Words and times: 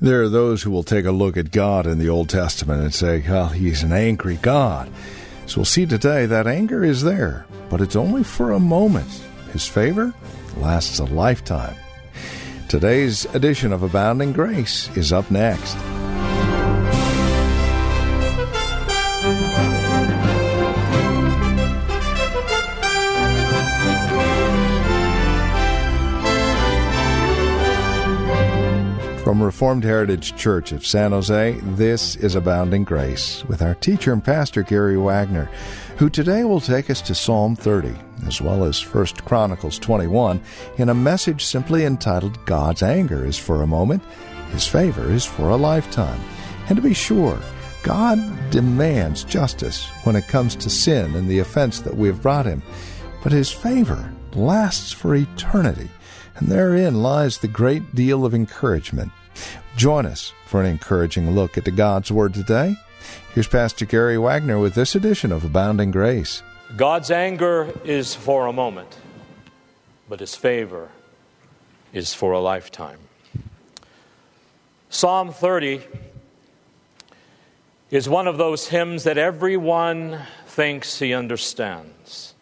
There 0.00 0.22
are 0.22 0.28
those 0.28 0.62
who 0.62 0.70
will 0.70 0.84
take 0.84 1.06
a 1.06 1.10
look 1.10 1.36
at 1.36 1.50
God 1.50 1.86
in 1.86 1.98
the 1.98 2.08
Old 2.08 2.28
Testament 2.28 2.82
and 2.82 2.94
say, 2.94 3.24
well, 3.26 3.48
he's 3.48 3.82
an 3.82 3.92
angry 3.92 4.36
God. 4.36 4.88
So 5.46 5.58
we'll 5.58 5.64
see 5.64 5.86
today 5.86 6.26
that 6.26 6.46
anger 6.46 6.84
is 6.84 7.02
there, 7.02 7.46
but 7.68 7.80
it's 7.80 7.96
only 7.96 8.22
for 8.22 8.52
a 8.52 8.60
moment. 8.60 9.08
His 9.52 9.66
favor 9.66 10.14
lasts 10.58 11.00
a 11.00 11.04
lifetime. 11.04 11.74
Today's 12.68 13.24
edition 13.34 13.72
of 13.72 13.82
Abounding 13.82 14.32
Grace 14.32 14.94
is 14.96 15.12
up 15.12 15.30
next. 15.30 15.76
Reformed 29.58 29.82
Heritage 29.82 30.36
Church 30.36 30.70
of 30.70 30.86
San 30.86 31.10
Jose, 31.10 31.58
this 31.62 32.14
is 32.14 32.36
Abounding 32.36 32.84
Grace 32.84 33.44
with 33.46 33.60
our 33.60 33.74
teacher 33.74 34.12
and 34.12 34.22
pastor 34.22 34.62
Gary 34.62 34.96
Wagner, 34.96 35.50
who 35.96 36.08
today 36.08 36.44
will 36.44 36.60
take 36.60 36.88
us 36.90 37.02
to 37.02 37.12
Psalm 37.12 37.56
30 37.56 37.92
as 38.24 38.40
well 38.40 38.62
as 38.62 38.80
1 38.80 39.06
Chronicles 39.24 39.80
21 39.80 40.40
in 40.76 40.90
a 40.90 40.94
message 40.94 41.44
simply 41.44 41.84
entitled 41.84 42.38
God's 42.46 42.84
anger 42.84 43.26
is 43.26 43.36
for 43.36 43.62
a 43.62 43.66
moment, 43.66 44.00
his 44.52 44.64
favor 44.64 45.10
is 45.10 45.24
for 45.24 45.48
a 45.48 45.56
lifetime. 45.56 46.20
And 46.68 46.76
to 46.76 46.82
be 46.82 46.94
sure, 46.94 47.40
God 47.82 48.20
demands 48.50 49.24
justice 49.24 49.88
when 50.04 50.14
it 50.14 50.28
comes 50.28 50.54
to 50.54 50.70
sin 50.70 51.16
and 51.16 51.28
the 51.28 51.40
offense 51.40 51.80
that 51.80 51.96
we 51.96 52.06
have 52.06 52.22
brought 52.22 52.46
him, 52.46 52.62
but 53.24 53.32
his 53.32 53.50
favor 53.50 54.08
lasts 54.34 54.92
for 54.92 55.16
eternity. 55.16 55.90
And 56.36 56.46
therein 56.46 57.02
lies 57.02 57.38
the 57.38 57.48
great 57.48 57.96
deal 57.96 58.24
of 58.24 58.36
encouragement. 58.36 59.10
Join 59.78 60.06
us 60.06 60.32
for 60.44 60.60
an 60.60 60.66
encouraging 60.66 61.30
look 61.36 61.56
at 61.56 61.64
the 61.64 61.70
God's 61.70 62.10
Word 62.10 62.34
today. 62.34 62.74
Here's 63.32 63.46
Pastor 63.46 63.86
Gary 63.86 64.18
Wagner 64.18 64.58
with 64.58 64.74
this 64.74 64.96
edition 64.96 65.30
of 65.30 65.44
Abounding 65.44 65.92
Grace. 65.92 66.42
God's 66.76 67.12
anger 67.12 67.72
is 67.84 68.12
for 68.12 68.48
a 68.48 68.52
moment, 68.52 68.98
but 70.08 70.18
his 70.18 70.34
favor 70.34 70.88
is 71.92 72.12
for 72.12 72.32
a 72.32 72.40
lifetime. 72.40 72.98
Psalm 74.90 75.30
30 75.30 75.80
is 77.92 78.08
one 78.08 78.26
of 78.26 78.36
those 78.36 78.66
hymns 78.66 79.04
that 79.04 79.16
everyone 79.16 80.18
thinks 80.48 80.98
he 80.98 81.14
understands 81.14 82.34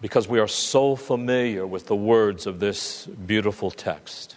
because 0.00 0.28
we 0.28 0.38
are 0.38 0.46
so 0.46 0.94
familiar 0.94 1.66
with 1.66 1.88
the 1.88 1.96
words 1.96 2.46
of 2.46 2.60
this 2.60 3.06
beautiful 3.06 3.72
text. 3.72 4.35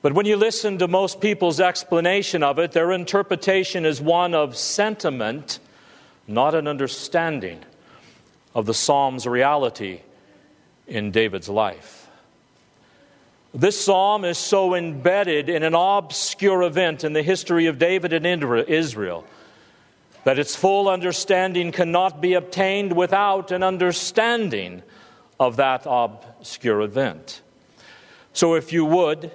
But 0.00 0.12
when 0.12 0.26
you 0.26 0.36
listen 0.36 0.78
to 0.78 0.88
most 0.88 1.20
people's 1.20 1.60
explanation 1.60 2.42
of 2.42 2.58
it, 2.58 2.72
their 2.72 2.92
interpretation 2.92 3.84
is 3.84 4.00
one 4.00 4.34
of 4.34 4.56
sentiment, 4.56 5.58
not 6.28 6.54
an 6.54 6.68
understanding 6.68 7.60
of 8.54 8.66
the 8.66 8.74
Psalm's 8.74 9.26
reality 9.26 10.00
in 10.86 11.10
David's 11.10 11.48
life. 11.48 12.08
This 13.52 13.82
psalm 13.82 14.24
is 14.24 14.38
so 14.38 14.74
embedded 14.74 15.48
in 15.48 15.62
an 15.62 15.74
obscure 15.74 16.62
event 16.62 17.02
in 17.02 17.12
the 17.12 17.22
history 17.22 17.66
of 17.66 17.78
David 17.78 18.12
and 18.12 18.26
Israel 18.26 19.24
that 20.24 20.38
its 20.38 20.54
full 20.54 20.88
understanding 20.88 21.72
cannot 21.72 22.20
be 22.20 22.34
obtained 22.34 22.92
without 22.94 23.50
an 23.50 23.62
understanding 23.62 24.82
of 25.40 25.56
that 25.56 25.82
obscure 25.86 26.82
event. 26.82 27.40
So 28.32 28.54
if 28.54 28.72
you 28.72 28.84
would, 28.84 29.32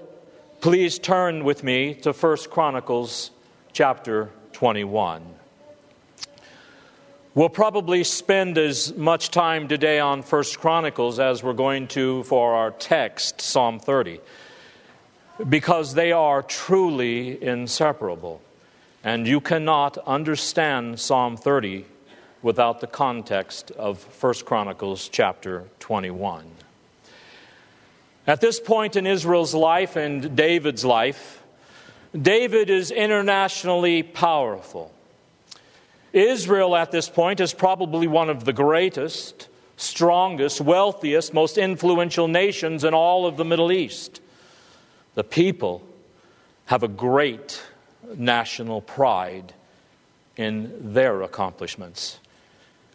please 0.64 0.98
turn 0.98 1.44
with 1.44 1.62
me 1.62 1.94
to 1.94 2.14
1 2.14 2.38
Chronicles 2.50 3.32
chapter 3.74 4.30
21. 4.54 5.22
We'll 7.36 7.50
probably 7.50 8.06
spend 8.06 8.58
as 8.58 8.96
much 8.96 9.30
time 9.30 9.68
today 9.68 10.00
on 10.00 10.22
First 10.22 10.62
Chronicles 10.62 11.20
as 11.20 11.44
we're 11.44 11.52
going 11.52 11.90
to 11.90 12.24
for 12.24 12.54
our 12.54 12.72
text, 12.72 13.42
Psalm 13.42 13.78
30, 13.78 14.22
because 15.50 15.96
they 15.96 16.14
are 16.14 16.42
truly 16.42 17.44
inseparable. 17.44 18.40
And 19.04 19.28
you 19.28 19.42
cannot 19.42 19.98
understand 19.98 20.98
Psalm 20.98 21.36
30 21.36 21.84
without 22.42 22.80
the 22.80 22.88
context 22.88 23.72
of 23.72 24.00
First 24.00 24.46
Chronicles 24.46 25.10
chapter 25.10 25.66
21. 25.82 26.53
At 28.26 28.40
this 28.40 28.60
point 28.60 28.96
in 28.96 29.06
Israel's 29.06 29.54
life 29.54 29.96
and 29.96 30.36
David's 30.36 30.86
life, 30.86 31.44
David 32.20 32.70
is 32.70 32.92
internationally 32.92 34.04
powerful. 34.04 34.94
Israel 36.14 36.76
at 36.76 36.92
this 36.92 37.10
point 37.10 37.40
is 37.40 37.54
probably 37.54 38.08
one 38.08 38.30
of 38.30 38.46
the 38.46 38.54
greatest, 38.54 39.50
strongest, 39.78 40.62
wealthiest, 40.62 41.34
most 41.34 41.58
influential 41.58 42.28
nations 42.28 42.84
in 42.84 42.94
all 42.94 43.26
of 43.26 43.36
the 43.36 43.44
Middle 43.44 43.72
East. 43.72 44.22
The 45.16 45.24
people 45.24 45.82
have 46.66 46.84
a 46.84 46.88
great 46.88 47.62
national 48.16 48.82
pride 48.82 49.54
in 50.38 50.94
their 50.94 51.24
accomplishments. 51.24 52.20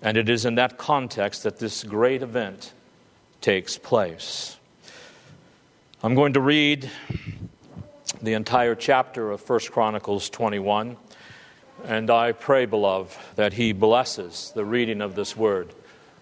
And 0.01 0.17
it 0.17 0.29
is 0.29 0.45
in 0.45 0.55
that 0.55 0.79
context 0.79 1.43
that 1.43 1.59
this 1.59 1.85
great 1.85 2.23
event 2.23 2.73
takes 3.41 3.77
place. 3.77 4.58
I'm 6.01 6.15
going 6.15 6.35
to 6.35 6.41
read 6.41 6.89
the 8.23 8.35
entire 8.35 8.77
chapter 8.77 9.33
of 9.33 9.49
1 9.49 9.59
Chronicles 9.73 10.31
21. 10.31 10.97
And 11.85 12.09
I 12.09 12.31
pray, 12.31 12.67
beloved, 12.67 13.19
that 13.35 13.55
He 13.55 13.73
blesses 13.73 14.53
the 14.55 14.65
reading 14.65 15.01
of 15.01 15.17
this 15.17 15.37
word 15.37 15.75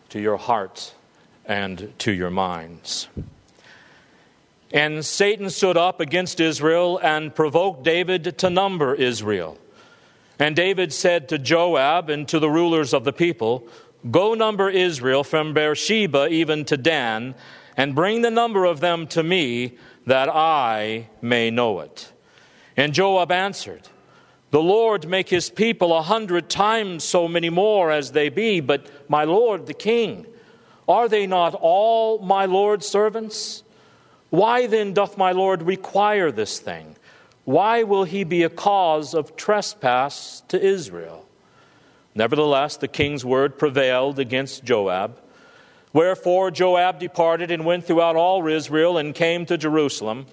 to 0.09 0.19
your 0.19 0.38
hearts 0.38 0.94
and 1.44 1.92
to 1.98 2.10
your 2.10 2.31
minds. 2.31 3.09
And 4.72 5.04
Satan 5.04 5.50
stood 5.50 5.76
up 5.76 6.00
against 6.00 6.41
Israel 6.41 6.98
and 7.03 7.34
provoked 7.34 7.82
David 7.82 8.38
to 8.38 8.48
number 8.48 8.94
Israel. 8.94 9.58
And 10.38 10.56
David 10.56 10.91
said 10.91 11.28
to 11.28 11.38
Joab 11.38 12.08
and 12.08 12.26
to 12.28 12.38
the 12.38 12.48
rulers 12.48 12.94
of 12.94 13.04
the 13.04 13.12
people, 13.12 13.69
Go 14.10 14.32
number 14.32 14.70
Israel 14.70 15.22
from 15.22 15.53
Beersheba 15.53 16.28
even 16.28 16.64
to 16.64 16.78
Dan, 16.78 17.34
and 17.76 17.94
bring 17.94 18.22
the 18.22 18.31
number 18.31 18.64
of 18.64 18.81
them 18.81 19.06
to 19.09 19.22
me, 19.22 19.76
that 20.06 20.28
I 20.28 21.09
may 21.20 21.50
know 21.50 21.81
it. 21.81 22.12
And 22.76 22.94
Joab 22.94 23.32
answered, 23.32 23.88
the 24.50 24.62
Lord 24.62 25.09
make 25.09 25.28
his 25.28 25.50
people 25.50 25.94
a 25.97 26.03
hundred 26.03 26.48
times 26.48 27.04
so 27.04 27.26
many 27.26 27.50
more 27.50 27.91
as 27.91 28.12
they 28.12 28.28
be, 28.28 28.60
but 28.60 28.87
my 29.10 29.25
Lord 29.25 29.66
the 29.66 29.75
king, 29.75 30.26
are 30.88 31.09
they 31.09 31.26
not 31.26 31.54
all 31.54 32.19
my 32.20 32.47
Lord's 32.47 32.87
servants? 32.87 33.64
Why 34.31 34.66
then 34.66 34.93
doth 34.93 35.19
my 35.19 35.32
Lord 35.32 35.62
require 35.62 36.31
this 36.31 36.58
thing? 36.60 36.97
Why 37.44 37.82
will 37.82 38.05
he 38.05 38.25
be 38.25 38.44
a 38.44 38.49
cause 38.49 39.14
of 39.14 39.37
trespass 39.37 40.43
to 40.49 40.61
Israel? 40.61 41.26
Nevertheless, 42.14 42.76
the 42.76 42.88
king's 42.88 43.25
word 43.25 43.58
prevailed 43.58 44.19
against 44.19 44.64
Joab. 44.64 45.20
Wherefore 45.96 46.50
Joab 46.50 47.00
departed 47.00 47.50
and 47.50 47.64
went 47.64 47.87
throughout 47.87 48.16
all 48.16 48.46
Israel 48.46 48.98
and 48.98 49.14
came 49.14 49.46
to 49.46 49.56
Jerusalem. 49.56 50.26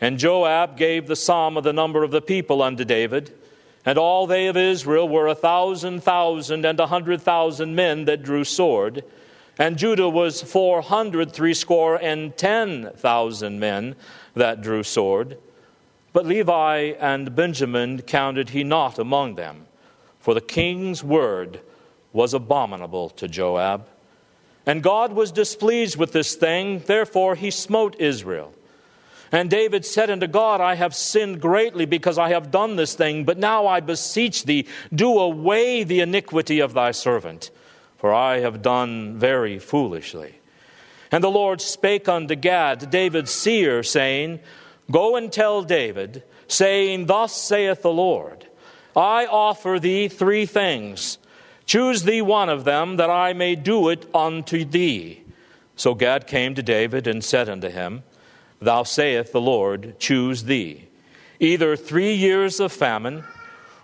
And 0.00 0.18
Joab 0.18 0.76
gave 0.76 1.06
the 1.08 1.16
sum 1.16 1.56
of 1.56 1.64
the 1.64 1.72
number 1.72 2.04
of 2.04 2.12
the 2.12 2.22
people 2.22 2.62
unto 2.62 2.84
David 2.84 3.32
and 3.86 3.98
all 3.98 4.26
they 4.26 4.46
of 4.46 4.56
Israel 4.56 5.08
were 5.08 5.26
a 5.26 5.34
thousand 5.34 6.02
thousand 6.02 6.64
and 6.64 6.80
a 6.80 6.86
hundred 6.86 7.20
thousand 7.20 7.74
men 7.74 8.06
that 8.06 8.22
drew 8.22 8.44
sword. 8.44 9.04
And 9.58 9.76
Judah 9.76 10.08
was 10.08 10.42
four 10.42 10.80
hundred 10.80 11.32
threescore 11.32 11.96
and 11.96 12.36
ten 12.36 12.90
thousand 12.96 13.60
men 13.60 13.94
that 14.34 14.62
drew 14.62 14.82
sword. 14.82 15.38
But 16.12 16.26
Levi 16.26 16.94
and 16.98 17.34
Benjamin 17.34 18.02
counted 18.02 18.50
he 18.50 18.64
not 18.64 18.98
among 18.98 19.34
them, 19.34 19.66
for 20.18 20.32
the 20.32 20.40
king's 20.40 21.04
word 21.04 21.60
was 22.12 22.32
abominable 22.32 23.10
to 23.10 23.28
Joab. 23.28 23.86
And 24.66 24.82
God 24.82 25.12
was 25.12 25.32
displeased 25.32 25.96
with 25.96 26.12
this 26.12 26.34
thing, 26.34 26.80
therefore 26.80 27.34
he 27.34 27.50
smote 27.50 28.00
Israel. 28.00 28.52
And 29.30 29.50
David 29.50 29.84
said 29.84 30.10
unto 30.10 30.26
God, 30.26 30.60
I 30.60 30.76
have 30.76 30.94
sinned 30.94 31.40
greatly 31.40 31.86
because 31.86 32.18
I 32.18 32.28
have 32.28 32.50
done 32.50 32.76
this 32.76 32.94
thing, 32.94 33.24
but 33.24 33.36
now 33.36 33.66
I 33.66 33.80
beseech 33.80 34.44
thee, 34.44 34.66
do 34.94 35.18
away 35.18 35.82
the 35.82 36.00
iniquity 36.00 36.60
of 36.60 36.72
thy 36.72 36.92
servant, 36.92 37.50
for 37.98 38.14
I 38.14 38.40
have 38.40 38.62
done 38.62 39.18
very 39.18 39.58
foolishly. 39.58 40.36
And 41.10 41.22
the 41.22 41.30
Lord 41.30 41.60
spake 41.60 42.08
unto 42.08 42.34
Gad, 42.34 42.90
David's 42.90 43.32
seer, 43.32 43.82
saying, 43.82 44.40
Go 44.90 45.16
and 45.16 45.32
tell 45.32 45.62
David, 45.62 46.22
saying, 46.46 47.06
Thus 47.06 47.34
saith 47.34 47.82
the 47.82 47.92
Lord, 47.92 48.46
I 48.94 49.26
offer 49.26 49.78
thee 49.80 50.08
three 50.08 50.46
things. 50.46 51.18
Choose 51.66 52.02
thee 52.02 52.22
one 52.22 52.48
of 52.48 52.64
them, 52.64 52.96
that 52.96 53.10
I 53.10 53.32
may 53.32 53.54
do 53.54 53.88
it 53.88 54.06
unto 54.14 54.64
thee. 54.64 55.22
So 55.76 55.94
Gad 55.94 56.26
came 56.26 56.54
to 56.54 56.62
David 56.62 57.06
and 57.06 57.24
said 57.24 57.48
unto 57.48 57.68
him, 57.68 58.02
Thou 58.60 58.82
saith 58.82 59.32
the 59.32 59.40
Lord, 59.40 59.98
choose 59.98 60.44
thee. 60.44 60.88
Either 61.40 61.76
three 61.76 62.14
years 62.14 62.60
of 62.60 62.72
famine, 62.72 63.24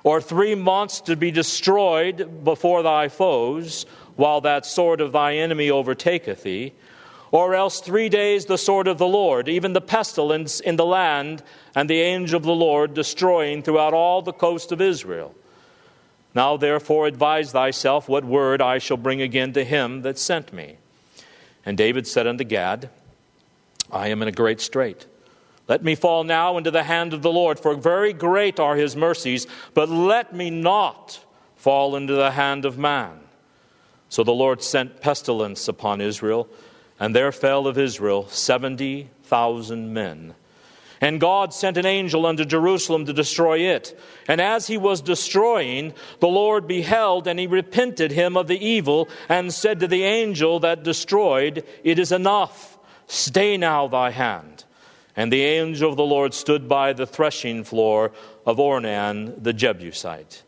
or 0.02 0.20
three 0.20 0.54
months 0.54 1.00
to 1.02 1.16
be 1.16 1.30
destroyed 1.30 2.44
before 2.44 2.82
thy 2.82 3.08
foes, 3.08 3.84
while 4.16 4.40
that 4.40 4.64
sword 4.66 5.00
of 5.00 5.12
thy 5.12 5.36
enemy 5.36 5.70
overtaketh 5.70 6.42
thee, 6.42 6.72
or 7.32 7.54
else 7.54 7.80
three 7.80 8.08
days 8.08 8.46
the 8.46 8.58
sword 8.58 8.88
of 8.88 8.98
the 8.98 9.06
Lord, 9.06 9.48
even 9.48 9.72
the 9.72 9.80
pestilence 9.80 10.60
in 10.60 10.76
the 10.76 10.86
land, 10.86 11.42
and 11.74 11.88
the 11.88 12.00
angel 12.00 12.36
of 12.36 12.42
the 12.42 12.52
Lord 12.52 12.94
destroying 12.94 13.62
throughout 13.62 13.94
all 13.94 14.22
the 14.22 14.32
coast 14.32 14.72
of 14.72 14.80
Israel. 14.80 15.34
Now 16.34 16.56
therefore 16.56 17.06
advise 17.06 17.52
thyself 17.52 18.08
what 18.08 18.24
word 18.24 18.62
I 18.62 18.78
shall 18.78 18.96
bring 18.96 19.20
again 19.20 19.52
to 19.54 19.64
him 19.64 20.02
that 20.02 20.18
sent 20.18 20.52
me. 20.52 20.76
And 21.66 21.76
David 21.76 22.06
said 22.06 22.26
unto 22.26 22.44
Gad, 22.44 22.90
I 23.90 24.08
am 24.08 24.22
in 24.22 24.28
a 24.28 24.32
great 24.32 24.60
strait. 24.60 25.06
Let 25.68 25.82
me 25.82 25.94
fall 25.94 26.24
now 26.24 26.56
into 26.56 26.70
the 26.70 26.84
hand 26.84 27.12
of 27.12 27.22
the 27.22 27.32
Lord, 27.32 27.58
for 27.58 27.74
very 27.74 28.12
great 28.12 28.58
are 28.58 28.76
his 28.76 28.96
mercies, 28.96 29.46
but 29.74 29.88
let 29.88 30.34
me 30.34 30.50
not 30.50 31.24
fall 31.56 31.94
into 31.94 32.14
the 32.14 32.32
hand 32.32 32.64
of 32.64 32.78
man. 32.78 33.20
So 34.08 34.24
the 34.24 34.32
Lord 34.32 34.62
sent 34.62 35.00
pestilence 35.00 35.68
upon 35.68 36.00
Israel, 36.00 36.48
and 36.98 37.14
there 37.14 37.30
fell 37.30 37.66
of 37.66 37.78
Israel 37.78 38.26
seventy 38.28 39.10
thousand 39.22 39.92
men. 39.92 40.34
And 41.00 41.18
God 41.18 41.54
sent 41.54 41.78
an 41.78 41.86
angel 41.86 42.26
unto 42.26 42.44
Jerusalem 42.44 43.06
to 43.06 43.12
destroy 43.12 43.60
it. 43.60 43.98
And 44.28 44.40
as 44.40 44.66
he 44.66 44.76
was 44.76 45.00
destroying, 45.00 45.94
the 46.20 46.28
Lord 46.28 46.66
beheld, 46.68 47.26
and 47.26 47.40
he 47.40 47.46
repented 47.46 48.12
him 48.12 48.36
of 48.36 48.48
the 48.48 48.62
evil, 48.62 49.08
and 49.28 49.52
said 49.52 49.80
to 49.80 49.88
the 49.88 50.02
angel 50.02 50.60
that 50.60 50.82
destroyed, 50.82 51.64
It 51.82 51.98
is 51.98 52.12
enough. 52.12 52.78
Stay 53.06 53.56
now 53.56 53.88
thy 53.88 54.10
hand. 54.10 54.64
And 55.16 55.32
the 55.32 55.42
angel 55.42 55.90
of 55.90 55.96
the 55.96 56.04
Lord 56.04 56.34
stood 56.34 56.68
by 56.68 56.92
the 56.92 57.06
threshing 57.06 57.64
floor 57.64 58.12
of 58.46 58.58
Ornan 58.58 59.42
the 59.42 59.52
Jebusite. 59.52 60.42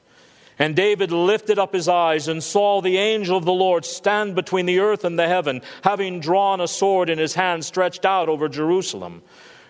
And 0.59 0.77
David 0.77 1.11
lifted 1.11 1.59
up 1.59 1.73
his 1.73 1.89
eyes 1.89 2.29
and 2.29 2.43
saw 2.43 2.81
the 2.81 2.99
angel 2.99 3.37
of 3.37 3.45
the 3.45 3.53
Lord 3.53 3.85
stand 3.85 4.35
between 4.35 4.67
the 4.67 4.81
earth 4.81 5.05
and 5.05 5.19
the 5.19 5.27
heaven, 5.27 5.63
having 5.83 6.21
drawn 6.21 6.61
a 6.61 6.69
sword 6.69 7.11
in 7.11 7.19
his 7.19 7.35
hand 7.35 7.65
stretched 7.65 8.05
out 8.05 8.29
over 8.29 8.49
Jerusalem. 8.49 9.23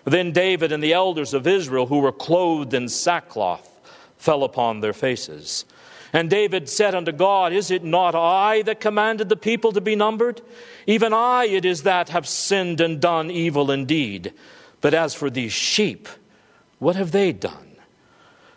Then 0.05 0.31
David 0.31 0.71
and 0.71 0.83
the 0.83 0.93
elders 0.93 1.33
of 1.33 1.47
Israel, 1.47 1.87
who 1.87 1.99
were 1.99 2.11
clothed 2.11 2.73
in 2.73 2.89
sackcloth, 2.89 3.69
fell 4.17 4.43
upon 4.43 4.79
their 4.79 4.93
faces. 4.93 5.65
And 6.11 6.29
David 6.29 6.69
said 6.69 6.93
unto 6.93 7.11
God, 7.11 7.53
Is 7.53 7.71
it 7.71 7.83
not 7.83 8.13
I 8.13 8.61
that 8.63 8.79
commanded 8.79 9.29
the 9.29 9.35
people 9.35 9.71
to 9.71 9.81
be 9.81 9.95
numbered? 9.95 10.41
Even 10.85 11.11
I 11.13 11.45
it 11.45 11.65
is 11.65 11.83
that 11.83 12.09
have 12.09 12.27
sinned 12.27 12.81
and 12.81 13.01
done 13.01 13.31
evil 13.31 13.71
indeed. 13.71 14.33
But 14.81 14.93
as 14.93 15.15
for 15.15 15.29
these 15.29 15.53
sheep, 15.53 16.07
what 16.77 16.95
have 16.95 17.11
they 17.11 17.31
done? 17.31 17.73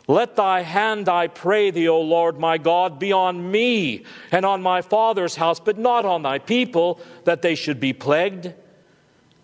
Let 0.08 0.37
thy 0.37 0.60
hand, 0.60 1.08
I 1.08 1.26
pray 1.28 1.70
thee, 1.70 1.88
O 1.88 2.00
Lord 2.00 2.38
my 2.38 2.58
God, 2.58 2.99
be 2.99 3.12
on 3.12 3.50
me 3.50 4.04
and 4.31 4.44
on 4.44 4.62
my 4.62 4.82
father's 4.82 5.34
house, 5.34 5.58
but 5.58 5.78
not 5.78 6.04
on 6.04 6.22
thy 6.22 6.38
people, 6.38 7.00
that 7.25 7.42
they 7.42 7.54
should 7.54 7.81
be 7.81 7.92
plagued. 7.92 8.52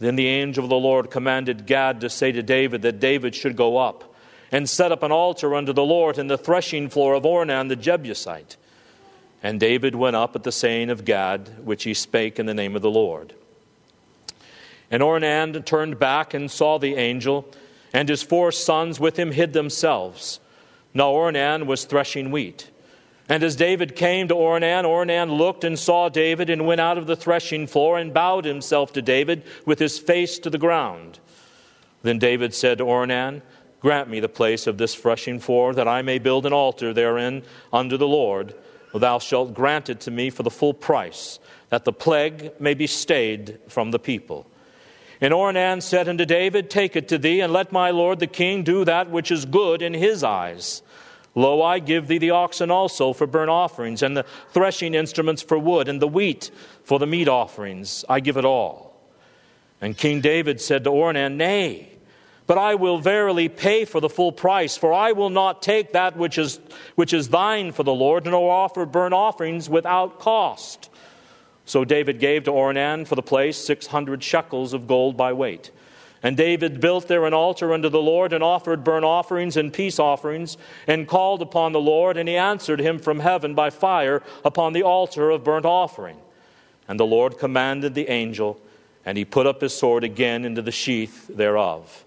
Then 0.02 0.16
the 0.16 0.26
angel 0.26 0.64
of 0.64 0.70
the 0.70 0.74
Lord 0.74 1.12
commanded 1.12 1.64
Gad 1.64 2.00
to 2.00 2.10
say 2.10 2.32
to 2.32 2.42
David 2.42 2.82
that 2.82 2.98
David 2.98 3.36
should 3.36 3.54
go 3.54 3.76
up 3.76 4.12
and 4.50 4.68
set 4.68 4.90
up 4.90 5.04
an 5.04 5.12
altar 5.12 5.54
unto 5.54 5.72
the 5.72 5.84
Lord 5.84 6.18
in 6.18 6.26
the 6.26 6.36
threshing 6.36 6.88
floor 6.88 7.14
of 7.14 7.22
Ornan 7.22 7.68
the 7.68 7.76
Jebusite. 7.76 8.56
And 9.44 9.60
David 9.60 9.94
went 9.94 10.16
up 10.16 10.34
at 10.34 10.42
the 10.42 10.50
saying 10.50 10.90
of 10.90 11.04
Gad, 11.04 11.64
which 11.64 11.84
he 11.84 11.94
spake 11.94 12.40
in 12.40 12.46
the 12.46 12.52
name 12.52 12.74
of 12.74 12.82
the 12.82 12.90
Lord. 12.90 13.34
And 14.90 15.04
Ornan 15.04 15.64
turned 15.64 16.00
back 16.00 16.34
and 16.34 16.50
saw 16.50 16.78
the 16.78 16.96
angel, 16.96 17.48
and 17.92 18.08
his 18.08 18.24
four 18.24 18.50
sons 18.50 18.98
with 18.98 19.16
him 19.16 19.30
hid 19.30 19.52
themselves. 19.52 20.40
Now 20.92 21.12
Ornan 21.12 21.66
was 21.66 21.84
threshing 21.84 22.32
wheat. 22.32 22.71
And 23.32 23.42
as 23.42 23.56
David 23.56 23.96
came 23.96 24.28
to 24.28 24.34
Ornan, 24.34 24.84
Ornan 24.84 25.38
looked 25.38 25.64
and 25.64 25.78
saw 25.78 26.10
David 26.10 26.50
and 26.50 26.66
went 26.66 26.82
out 26.82 26.98
of 26.98 27.06
the 27.06 27.16
threshing 27.16 27.66
floor 27.66 27.96
and 27.96 28.12
bowed 28.12 28.44
himself 28.44 28.92
to 28.92 29.00
David 29.00 29.44
with 29.64 29.78
his 29.78 29.98
face 29.98 30.38
to 30.40 30.50
the 30.50 30.58
ground. 30.58 31.18
Then 32.02 32.18
David 32.18 32.52
said 32.52 32.76
to 32.76 32.84
Ornan, 32.84 33.40
Grant 33.80 34.10
me 34.10 34.20
the 34.20 34.28
place 34.28 34.66
of 34.66 34.76
this 34.76 34.94
threshing 34.94 35.40
floor, 35.40 35.72
that 35.72 35.88
I 35.88 36.02
may 36.02 36.18
build 36.18 36.44
an 36.44 36.52
altar 36.52 36.92
therein 36.92 37.42
unto 37.72 37.96
the 37.96 38.06
Lord. 38.06 38.54
Thou 38.92 39.18
shalt 39.18 39.54
grant 39.54 39.88
it 39.88 40.00
to 40.00 40.10
me 40.10 40.28
for 40.28 40.42
the 40.42 40.50
full 40.50 40.74
price, 40.74 41.38
that 41.70 41.86
the 41.86 41.92
plague 41.94 42.52
may 42.60 42.74
be 42.74 42.86
stayed 42.86 43.58
from 43.66 43.92
the 43.92 43.98
people. 43.98 44.46
And 45.22 45.32
Ornan 45.32 45.82
said 45.82 46.06
unto 46.06 46.26
David, 46.26 46.68
Take 46.68 46.96
it 46.96 47.08
to 47.08 47.16
thee, 47.16 47.40
and 47.40 47.50
let 47.50 47.72
my 47.72 47.92
lord 47.92 48.18
the 48.20 48.26
king 48.26 48.62
do 48.62 48.84
that 48.84 49.08
which 49.08 49.30
is 49.30 49.46
good 49.46 49.80
in 49.80 49.94
his 49.94 50.22
eyes. 50.22 50.82
Lo, 51.34 51.62
I 51.62 51.78
give 51.78 52.08
thee 52.08 52.18
the 52.18 52.30
oxen 52.30 52.70
also 52.70 53.12
for 53.12 53.26
burnt 53.26 53.50
offerings, 53.50 54.02
and 54.02 54.16
the 54.16 54.26
threshing 54.50 54.94
instruments 54.94 55.40
for 55.40 55.58
wood, 55.58 55.88
and 55.88 56.00
the 56.00 56.08
wheat 56.08 56.50
for 56.84 56.98
the 56.98 57.06
meat 57.06 57.28
offerings. 57.28 58.04
I 58.08 58.20
give 58.20 58.36
it 58.36 58.44
all. 58.44 59.00
And 59.80 59.96
King 59.96 60.20
David 60.20 60.60
said 60.60 60.84
to 60.84 60.90
Ornan, 60.90 61.36
Nay, 61.36 61.88
but 62.46 62.58
I 62.58 62.74
will 62.74 62.98
verily 62.98 63.48
pay 63.48 63.84
for 63.84 64.00
the 64.00 64.10
full 64.10 64.30
price, 64.30 64.76
for 64.76 64.92
I 64.92 65.12
will 65.12 65.30
not 65.30 65.62
take 65.62 65.92
that 65.92 66.16
which 66.16 66.36
is, 66.36 66.60
which 66.96 67.12
is 67.12 67.28
thine 67.28 67.72
for 67.72 67.82
the 67.82 67.94
Lord, 67.94 68.26
nor 68.26 68.52
offer 68.52 68.84
burnt 68.84 69.14
offerings 69.14 69.70
without 69.70 70.18
cost. 70.18 70.90
So 71.64 71.84
David 71.84 72.18
gave 72.18 72.44
to 72.44 72.50
Ornan 72.50 73.06
for 73.06 73.14
the 73.14 73.22
place 73.22 73.56
six 73.56 73.86
hundred 73.86 74.22
shekels 74.22 74.74
of 74.74 74.86
gold 74.86 75.16
by 75.16 75.32
weight. 75.32 75.70
And 76.22 76.36
David 76.36 76.80
built 76.80 77.08
there 77.08 77.26
an 77.26 77.34
altar 77.34 77.72
unto 77.72 77.88
the 77.88 78.00
Lord, 78.00 78.32
and 78.32 78.44
offered 78.44 78.84
burnt 78.84 79.04
offerings 79.04 79.56
and 79.56 79.72
peace 79.72 79.98
offerings, 79.98 80.56
and 80.86 81.08
called 81.08 81.42
upon 81.42 81.72
the 81.72 81.80
Lord, 81.80 82.16
and 82.16 82.28
he 82.28 82.36
answered 82.36 82.80
him 82.80 82.98
from 82.98 83.20
heaven 83.20 83.54
by 83.54 83.70
fire 83.70 84.22
upon 84.44 84.72
the 84.72 84.84
altar 84.84 85.30
of 85.30 85.42
burnt 85.42 85.66
offering. 85.66 86.18
And 86.86 86.98
the 87.00 87.06
Lord 87.06 87.38
commanded 87.38 87.94
the 87.94 88.08
angel, 88.08 88.60
and 89.04 89.18
he 89.18 89.24
put 89.24 89.46
up 89.46 89.60
his 89.60 89.76
sword 89.76 90.04
again 90.04 90.44
into 90.44 90.62
the 90.62 90.70
sheath 90.70 91.28
thereof. 91.28 92.04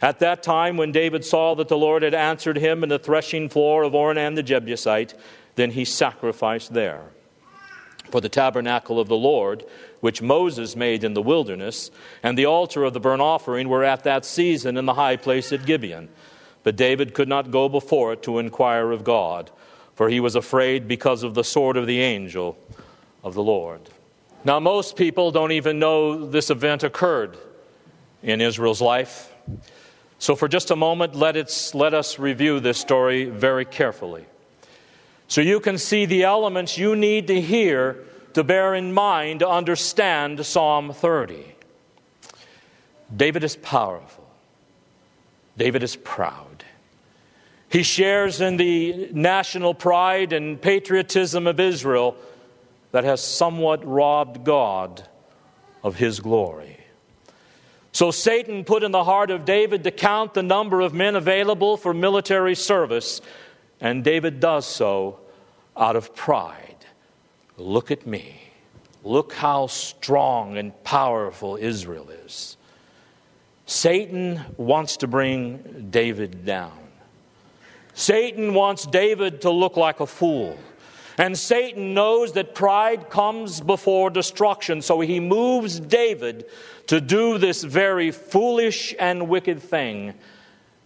At 0.00 0.18
that 0.18 0.42
time, 0.42 0.76
when 0.76 0.90
David 0.90 1.24
saw 1.24 1.54
that 1.54 1.68
the 1.68 1.78
Lord 1.78 2.02
had 2.02 2.14
answered 2.14 2.56
him 2.56 2.82
in 2.82 2.88
the 2.88 2.98
threshing 2.98 3.48
floor 3.48 3.84
of 3.84 3.92
Ornan 3.92 4.34
the 4.34 4.42
Jebusite, 4.42 5.14
then 5.54 5.70
he 5.70 5.84
sacrificed 5.84 6.72
there. 6.72 7.02
For 8.10 8.20
the 8.20 8.28
tabernacle 8.28 8.98
of 8.98 9.08
the 9.08 9.16
Lord, 9.16 9.64
which 10.02 10.20
Moses 10.20 10.74
made 10.74 11.04
in 11.04 11.14
the 11.14 11.22
wilderness, 11.22 11.92
and 12.24 12.36
the 12.36 12.46
altar 12.46 12.82
of 12.82 12.92
the 12.92 12.98
burnt 12.98 13.22
offering 13.22 13.68
were 13.68 13.84
at 13.84 14.02
that 14.02 14.24
season 14.24 14.76
in 14.76 14.84
the 14.84 14.94
high 14.94 15.14
place 15.14 15.52
at 15.52 15.64
Gibeon. 15.64 16.08
But 16.64 16.74
David 16.74 17.14
could 17.14 17.28
not 17.28 17.52
go 17.52 17.68
before 17.68 18.12
it 18.12 18.24
to 18.24 18.40
inquire 18.40 18.90
of 18.90 19.04
God, 19.04 19.52
for 19.94 20.08
he 20.08 20.18
was 20.18 20.34
afraid 20.34 20.88
because 20.88 21.22
of 21.22 21.34
the 21.34 21.44
sword 21.44 21.76
of 21.76 21.86
the 21.86 22.00
angel 22.00 22.58
of 23.22 23.34
the 23.34 23.44
Lord. 23.44 23.80
Now, 24.44 24.58
most 24.58 24.96
people 24.96 25.30
don't 25.30 25.52
even 25.52 25.78
know 25.78 26.26
this 26.26 26.50
event 26.50 26.82
occurred 26.82 27.38
in 28.24 28.40
Israel's 28.40 28.82
life. 28.82 29.32
So, 30.18 30.34
for 30.34 30.48
just 30.48 30.72
a 30.72 30.76
moment, 30.76 31.14
let, 31.14 31.36
it, 31.36 31.70
let 31.74 31.94
us 31.94 32.18
review 32.18 32.58
this 32.58 32.78
story 32.78 33.26
very 33.26 33.64
carefully. 33.64 34.24
So, 35.28 35.40
you 35.40 35.60
can 35.60 35.78
see 35.78 36.06
the 36.06 36.24
elements 36.24 36.76
you 36.76 36.96
need 36.96 37.28
to 37.28 37.40
hear 37.40 38.04
to 38.34 38.44
bear 38.44 38.74
in 38.74 38.92
mind 38.92 39.40
to 39.40 39.48
understand 39.48 40.44
Psalm 40.44 40.92
30. 40.92 41.44
David 43.14 43.44
is 43.44 43.56
powerful, 43.56 44.28
David 45.56 45.82
is 45.82 45.96
proud. 45.96 46.64
He 47.68 47.82
shares 47.82 48.42
in 48.42 48.58
the 48.58 49.08
national 49.12 49.72
pride 49.72 50.34
and 50.34 50.60
patriotism 50.60 51.46
of 51.46 51.58
Israel 51.58 52.16
that 52.90 53.04
has 53.04 53.24
somewhat 53.24 53.82
robbed 53.86 54.44
God 54.44 55.08
of 55.82 55.96
his 55.96 56.20
glory. 56.20 56.76
So 57.92 58.10
Satan 58.10 58.64
put 58.64 58.82
in 58.82 58.92
the 58.92 59.04
heart 59.04 59.30
of 59.30 59.44
David 59.44 59.84
to 59.84 59.90
count 59.90 60.34
the 60.34 60.42
number 60.42 60.80
of 60.80 60.94
men 60.94 61.16
available 61.16 61.76
for 61.76 61.92
military 61.92 62.54
service, 62.54 63.20
and 63.80 64.04
David 64.04 64.40
does 64.40 64.66
so 64.66 65.20
out 65.76 65.96
of 65.96 66.14
pride. 66.14 66.81
Look 67.62 67.92
at 67.92 68.06
me. 68.06 68.40
Look 69.04 69.32
how 69.32 69.68
strong 69.68 70.58
and 70.58 70.72
powerful 70.82 71.56
Israel 71.56 72.10
is. 72.10 72.56
Satan 73.66 74.40
wants 74.56 74.96
to 74.98 75.06
bring 75.06 75.88
David 75.90 76.44
down. 76.44 76.76
Satan 77.94 78.54
wants 78.54 78.84
David 78.86 79.42
to 79.42 79.50
look 79.50 79.76
like 79.76 80.00
a 80.00 80.06
fool. 80.06 80.58
And 81.18 81.38
Satan 81.38 81.94
knows 81.94 82.32
that 82.32 82.54
pride 82.54 83.10
comes 83.10 83.60
before 83.60 84.10
destruction, 84.10 84.82
so 84.82 85.00
he 85.00 85.20
moves 85.20 85.78
David 85.78 86.46
to 86.88 87.00
do 87.00 87.38
this 87.38 87.62
very 87.62 88.10
foolish 88.10 88.94
and 88.98 89.28
wicked 89.28 89.62
thing 89.62 90.14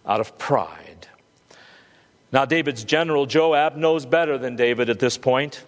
out 0.05 0.19
of 0.19 0.37
pride. 0.37 1.07
Now, 2.31 2.45
David's 2.45 2.83
general, 2.83 3.25
Joab, 3.25 3.77
knows 3.77 4.05
better 4.05 4.37
than 4.37 4.55
David 4.55 4.89
at 4.89 4.99
this 4.99 5.17
point. 5.17 5.63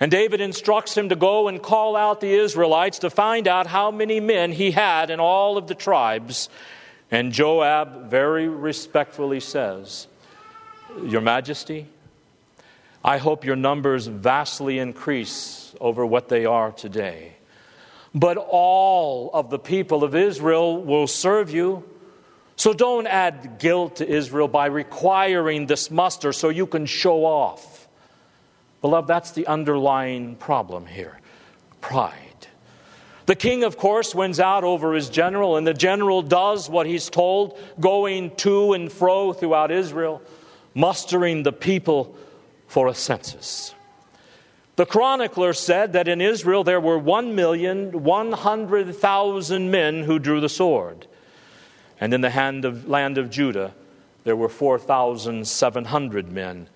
And 0.00 0.10
David 0.10 0.40
instructs 0.40 0.96
him 0.96 1.10
to 1.10 1.16
go 1.16 1.46
and 1.46 1.62
call 1.62 1.94
out 1.94 2.22
the 2.22 2.32
Israelites 2.32 3.00
to 3.00 3.10
find 3.10 3.46
out 3.46 3.66
how 3.66 3.90
many 3.90 4.18
men 4.18 4.50
he 4.50 4.70
had 4.70 5.10
in 5.10 5.20
all 5.20 5.58
of 5.58 5.66
the 5.66 5.74
tribes. 5.74 6.48
And 7.10 7.32
Joab 7.32 8.08
very 8.08 8.48
respectfully 8.48 9.40
says, 9.40 10.06
Your 11.04 11.20
Majesty, 11.20 11.86
I 13.04 13.18
hope 13.18 13.44
your 13.44 13.56
numbers 13.56 14.06
vastly 14.06 14.78
increase 14.78 15.74
over 15.80 16.06
what 16.06 16.30
they 16.30 16.46
are 16.46 16.72
today. 16.72 17.34
But 18.14 18.38
all 18.38 19.30
of 19.34 19.50
the 19.50 19.58
people 19.58 20.02
of 20.02 20.14
Israel 20.14 20.82
will 20.82 21.06
serve 21.06 21.50
you. 21.50 21.84
So 22.56 22.72
don't 22.72 23.06
add 23.06 23.58
guilt 23.58 23.96
to 23.96 24.08
Israel 24.08 24.48
by 24.48 24.66
requiring 24.66 25.66
this 25.66 25.90
muster 25.90 26.32
so 26.32 26.48
you 26.48 26.66
can 26.66 26.86
show 26.86 27.24
off. 27.24 27.88
Beloved, 28.80 29.08
that's 29.08 29.32
the 29.32 29.46
underlying 29.46 30.36
problem 30.36 30.86
here 30.86 31.18
pride. 31.80 32.30
The 33.30 33.36
king, 33.36 33.62
of 33.62 33.76
course, 33.76 34.14
wins 34.14 34.40
out 34.40 34.64
over 34.64 34.92
his 34.92 35.08
general, 35.08 35.56
and 35.56 35.64
the 35.64 35.72
general 35.72 36.20
does 36.20 36.68
what 36.68 36.86
he's 36.86 37.08
told, 37.08 37.56
going 37.78 38.34
to 38.36 38.72
and 38.72 38.90
fro 38.90 39.32
throughout 39.32 39.70
Israel, 39.70 40.20
mustering 40.74 41.44
the 41.44 41.52
people 41.52 42.16
for 42.66 42.88
a 42.88 42.94
census. 42.94 43.72
The 44.74 44.84
chronicler 44.84 45.52
said 45.52 45.92
that 45.92 46.08
in 46.08 46.20
Israel 46.20 46.64
there 46.64 46.80
were 46.80 46.98
1,100,000 46.98 49.70
men 49.70 50.02
who 50.02 50.18
drew 50.18 50.40
the 50.40 50.48
sword, 50.48 51.06
and 52.00 52.12
in 52.12 52.22
the 52.22 52.30
of, 52.64 52.88
land 52.88 53.16
of 53.16 53.30
Judah 53.30 53.74
there 54.24 54.34
were 54.34 54.48
4,700 54.48 56.32
men 56.32 56.68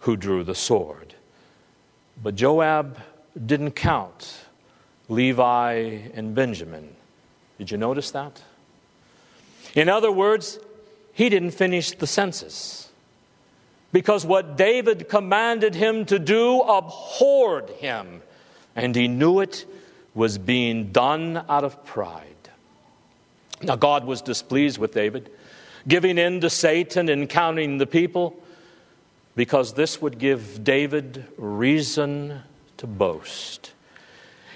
who 0.00 0.16
drew 0.16 0.44
the 0.44 0.54
sword. 0.54 1.15
But 2.22 2.34
Joab 2.34 2.98
didn't 3.44 3.72
count 3.72 4.46
Levi 5.08 5.72
and 6.14 6.34
Benjamin. 6.34 6.94
Did 7.58 7.70
you 7.70 7.78
notice 7.78 8.10
that? 8.12 8.42
In 9.74 9.88
other 9.88 10.10
words, 10.10 10.58
he 11.12 11.28
didn't 11.28 11.52
finish 11.52 11.92
the 11.92 12.06
census. 12.06 12.90
Because 13.92 14.26
what 14.26 14.56
David 14.56 15.08
commanded 15.08 15.74
him 15.74 16.04
to 16.06 16.18
do 16.18 16.60
abhorred 16.60 17.70
him, 17.70 18.22
and 18.74 18.94
he 18.94 19.08
knew 19.08 19.40
it 19.40 19.64
was 20.14 20.38
being 20.38 20.92
done 20.92 21.44
out 21.48 21.64
of 21.64 21.84
pride. 21.84 22.22
Now, 23.62 23.76
God 23.76 24.04
was 24.04 24.20
displeased 24.20 24.78
with 24.78 24.92
David, 24.92 25.30
giving 25.88 26.18
in 26.18 26.40
to 26.40 26.50
Satan 26.50 27.08
and 27.08 27.28
counting 27.28 27.78
the 27.78 27.86
people 27.86 28.36
because 29.36 29.74
this 29.74 30.00
would 30.02 30.18
give 30.18 30.64
David 30.64 31.24
reason 31.36 32.40
to 32.78 32.86
boast. 32.86 33.72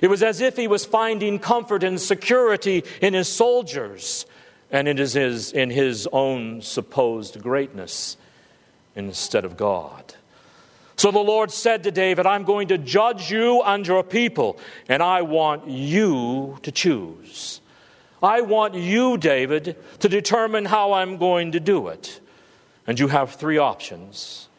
It 0.01 0.09
was 0.09 0.23
as 0.23 0.41
if 0.41 0.57
he 0.57 0.67
was 0.67 0.87
finding 0.87 1.39
comfort 1.39 1.85
and 1.85 2.01
security 2.01 2.85
in 3.03 3.13
his 3.13 3.29
soldiers 3.29 4.25
and 4.71 4.89
in 4.89 4.97
his, 4.97 5.53
in 5.53 5.69
his 5.69 6.09
own 6.11 6.63
supposed 6.63 7.41
greatness 7.43 8.17
instead 8.97 9.45
of 9.45 9.59
God. 9.59 10.15
So 10.97 11.11
the 11.11 11.19
Lord 11.19 11.51
said 11.51 11.83
to 11.85 11.91
David, 11.91 12.27
I'm 12.27 12.45
going 12.45 12.69
to 12.69 12.79
judge 12.79 13.31
you 13.31 13.63
and 13.63 13.87
your 13.87 14.03
people, 14.03 14.59
and 14.89 15.03
I 15.03 15.23
want 15.23 15.69
you 15.69 16.59
to 16.63 16.73
choose. 16.73 17.61
I 18.23 18.43
want 18.43 18.75
you, 18.75 19.17
David, 19.17 19.77
to 20.01 20.09
determine 20.09 20.67
how 20.67 20.93
I'm 20.93 21.17
going 21.17 21.53
to 21.53 21.61
do 21.61 21.89
it. 21.89 22.21
And 22.87 22.99
you 22.99 23.09
have 23.09 23.35
three 23.35 23.57
options 23.57 24.50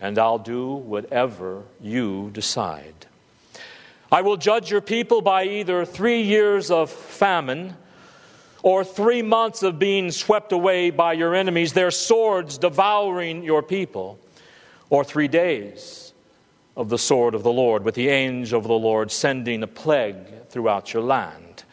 and 0.00 0.18
I'll 0.18 0.38
do 0.38 0.72
whatever 0.72 1.62
you 1.80 2.30
decide. 2.32 3.06
I 4.12 4.22
will 4.22 4.36
judge 4.36 4.70
your 4.70 4.80
people 4.80 5.20
by 5.20 5.44
either 5.44 5.84
three 5.84 6.22
years 6.22 6.70
of 6.70 6.90
famine 6.90 7.76
or 8.62 8.84
three 8.84 9.22
months 9.22 9.62
of 9.62 9.78
being 9.78 10.10
swept 10.10 10.52
away 10.52 10.90
by 10.90 11.12
your 11.12 11.34
enemies, 11.34 11.72
their 11.72 11.90
swords 11.90 12.58
devouring 12.58 13.44
your 13.44 13.62
people, 13.62 14.18
or 14.90 15.04
three 15.04 15.28
days 15.28 16.12
of 16.76 16.88
the 16.88 16.98
sword 16.98 17.34
of 17.34 17.42
the 17.42 17.52
Lord, 17.52 17.84
with 17.84 17.94
the 17.94 18.08
angel 18.08 18.58
of 18.58 18.66
the 18.66 18.72
Lord 18.72 19.10
sending 19.10 19.62
a 19.62 19.66
plague 19.66 20.48
throughout 20.48 20.92
your 20.92 21.02
land. 21.02 21.64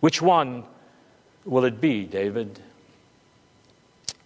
Which 0.00 0.22
one 0.22 0.64
will 1.44 1.64
it 1.64 1.80
be, 1.80 2.04
David? 2.04 2.60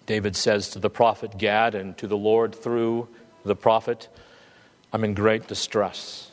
David 0.07 0.37
says 0.37 0.71
to 0.71 0.79
the 0.79 0.91
prophet 0.91 1.37
Gad 1.39 1.75
and 1.75 1.97
to 1.99 2.07
the 2.07 2.17
Lord 2.17 2.55
through 2.55 3.09
the 3.45 3.57
prophet, 3.57 4.09
I'm 4.93 5.05
in 5.05 5.15
great 5.15 5.47
distress. 5.47 6.31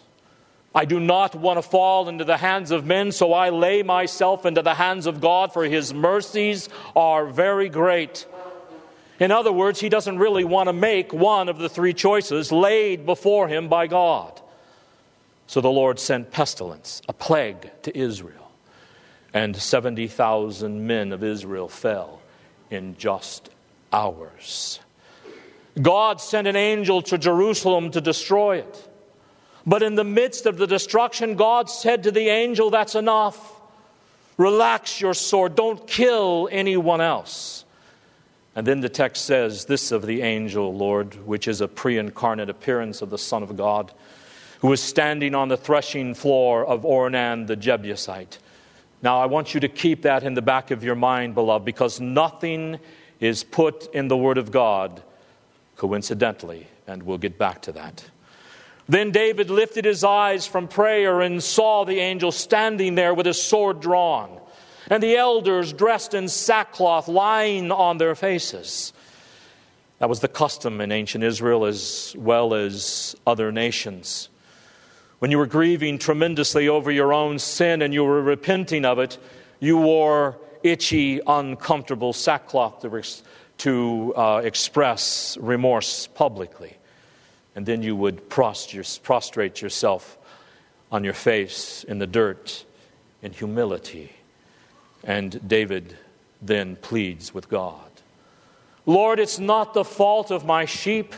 I 0.73 0.85
do 0.85 0.99
not 0.99 1.33
want 1.33 1.57
to 1.57 1.61
fall 1.67 2.07
into 2.07 2.23
the 2.23 2.37
hands 2.37 2.71
of 2.71 2.85
men, 2.85 3.11
so 3.11 3.33
I 3.33 3.49
lay 3.49 3.81
myself 3.81 4.45
into 4.45 4.61
the 4.61 4.75
hands 4.75 5.07
of 5.07 5.19
God, 5.21 5.51
for 5.51 5.63
his 5.63 5.93
mercies 5.93 6.69
are 6.95 7.25
very 7.25 7.69
great. 7.69 8.27
In 9.19 9.31
other 9.31 9.51
words, 9.51 9.79
he 9.79 9.89
doesn't 9.89 10.19
really 10.19 10.43
want 10.43 10.67
to 10.67 10.73
make 10.73 11.11
one 11.11 11.49
of 11.49 11.57
the 11.57 11.69
three 11.69 11.93
choices 11.93 12.51
laid 12.51 13.05
before 13.05 13.47
him 13.47 13.67
by 13.67 13.87
God. 13.87 14.39
So 15.47 15.61
the 15.61 15.71
Lord 15.71 15.97
sent 15.97 16.29
pestilence, 16.29 17.01
a 17.07 17.13
plague 17.13 17.71
to 17.83 17.97
Israel, 17.97 18.51
and 19.33 19.55
70,000 19.55 20.85
men 20.85 21.11
of 21.11 21.23
Israel 21.23 21.67
fell 21.67 22.21
in 22.69 22.95
just 22.97 23.49
hours. 23.91 24.79
God 25.81 26.21
sent 26.21 26.47
an 26.47 26.55
angel 26.55 27.01
to 27.03 27.17
Jerusalem 27.17 27.91
to 27.91 28.01
destroy 28.01 28.57
it. 28.57 28.89
But 29.65 29.83
in 29.83 29.95
the 29.95 30.03
midst 30.03 30.45
of 30.45 30.57
the 30.57 30.65
destruction, 30.65 31.35
God 31.35 31.69
said 31.69 32.03
to 32.03 32.11
the 32.11 32.29
angel, 32.29 32.69
That's 32.69 32.95
enough. 32.95 33.53
Relax 34.37 35.01
your 35.01 35.13
sword. 35.13 35.55
Don't 35.55 35.85
kill 35.87 36.47
anyone 36.51 37.01
else. 37.01 37.65
And 38.55 38.65
then 38.65 38.79
the 38.79 38.89
text 38.89 39.25
says, 39.25 39.65
This 39.65 39.91
of 39.91 40.05
the 40.05 40.21
angel, 40.21 40.73
Lord, 40.73 41.15
which 41.27 41.47
is 41.47 41.61
a 41.61 41.67
pre 41.67 41.97
incarnate 41.97 42.49
appearance 42.49 43.01
of 43.01 43.09
the 43.09 43.17
Son 43.17 43.43
of 43.43 43.57
God, 43.57 43.91
who 44.59 44.69
was 44.69 44.81
standing 44.81 45.35
on 45.35 45.49
the 45.49 45.57
threshing 45.57 46.15
floor 46.15 46.65
of 46.65 46.83
Ornan 46.83 47.45
the 47.45 47.55
Jebusite. 47.55 48.39
Now, 49.03 49.19
I 49.19 49.27
want 49.27 49.53
you 49.53 49.59
to 49.59 49.67
keep 49.67 50.03
that 50.03 50.23
in 50.23 50.33
the 50.33 50.41
back 50.41 50.71
of 50.71 50.83
your 50.83 50.95
mind, 50.95 51.35
beloved, 51.35 51.65
because 51.65 51.99
nothing 51.99 52.79
is 53.19 53.43
put 53.43 53.93
in 53.93 54.07
the 54.07 54.17
Word 54.17 54.37
of 54.37 54.49
God 54.49 55.03
coincidentally, 55.77 56.67
and 56.87 57.03
we'll 57.03 57.17
get 57.17 57.37
back 57.37 57.61
to 57.63 57.71
that. 57.71 58.03
Then 58.89 59.11
David 59.11 59.49
lifted 59.49 59.85
his 59.85 60.03
eyes 60.03 60.47
from 60.47 60.67
prayer 60.67 61.21
and 61.21 61.43
saw 61.43 61.83
the 61.83 61.99
angel 61.99 62.31
standing 62.31 62.95
there 62.95 63.13
with 63.13 63.25
his 63.25 63.41
sword 63.41 63.79
drawn, 63.79 64.39
and 64.89 65.03
the 65.03 65.15
elders 65.15 65.73
dressed 65.73 66.13
in 66.13 66.27
sackcloth 66.27 67.07
lying 67.07 67.71
on 67.71 67.97
their 67.97 68.15
faces. 68.15 68.93
That 69.99 70.09
was 70.09 70.19
the 70.19 70.27
custom 70.27 70.79
in 70.79 70.91
ancient 70.91 71.23
Israel 71.23 71.65
as 71.65 72.15
well 72.17 72.53
as 72.53 73.15
other 73.25 73.51
nations. 73.51 74.29
When 75.19 75.31
you 75.31 75.39
were 75.39 75.47
grieving 75.47 75.97
tremendously 75.97 76.67
over 76.67 76.91
your 76.91 77.11
own 77.11 77.39
sin 77.39 77.81
and 77.81 77.93
you 77.93 78.03
were 78.03 78.21
repenting 78.21 78.85
of 78.85 78.99
it, 78.99 79.17
you 79.59 79.77
wore 79.77 80.37
itchy, 80.61 81.19
uncomfortable 81.25 82.13
sackcloth 82.13 82.81
to 83.59 84.13
uh, 84.15 84.41
express 84.43 85.37
remorse 85.39 86.07
publicly. 86.07 86.77
And 87.55 87.65
then 87.65 87.81
you 87.81 87.95
would 87.95 88.29
prostrate 88.29 89.61
yourself 89.61 90.17
on 90.91 91.03
your 91.03 91.13
face 91.13 91.83
in 91.83 91.99
the 91.99 92.07
dirt 92.07 92.65
in 93.21 93.33
humility. 93.33 94.11
And 95.03 95.47
David 95.47 95.97
then 96.41 96.75
pleads 96.75 97.33
with 97.33 97.49
God 97.49 97.81
Lord, 98.85 99.19
it's 99.19 99.37
not 99.37 99.73
the 99.73 99.83
fault 99.83 100.31
of 100.31 100.45
my 100.45 100.65
sheep, 100.65 101.13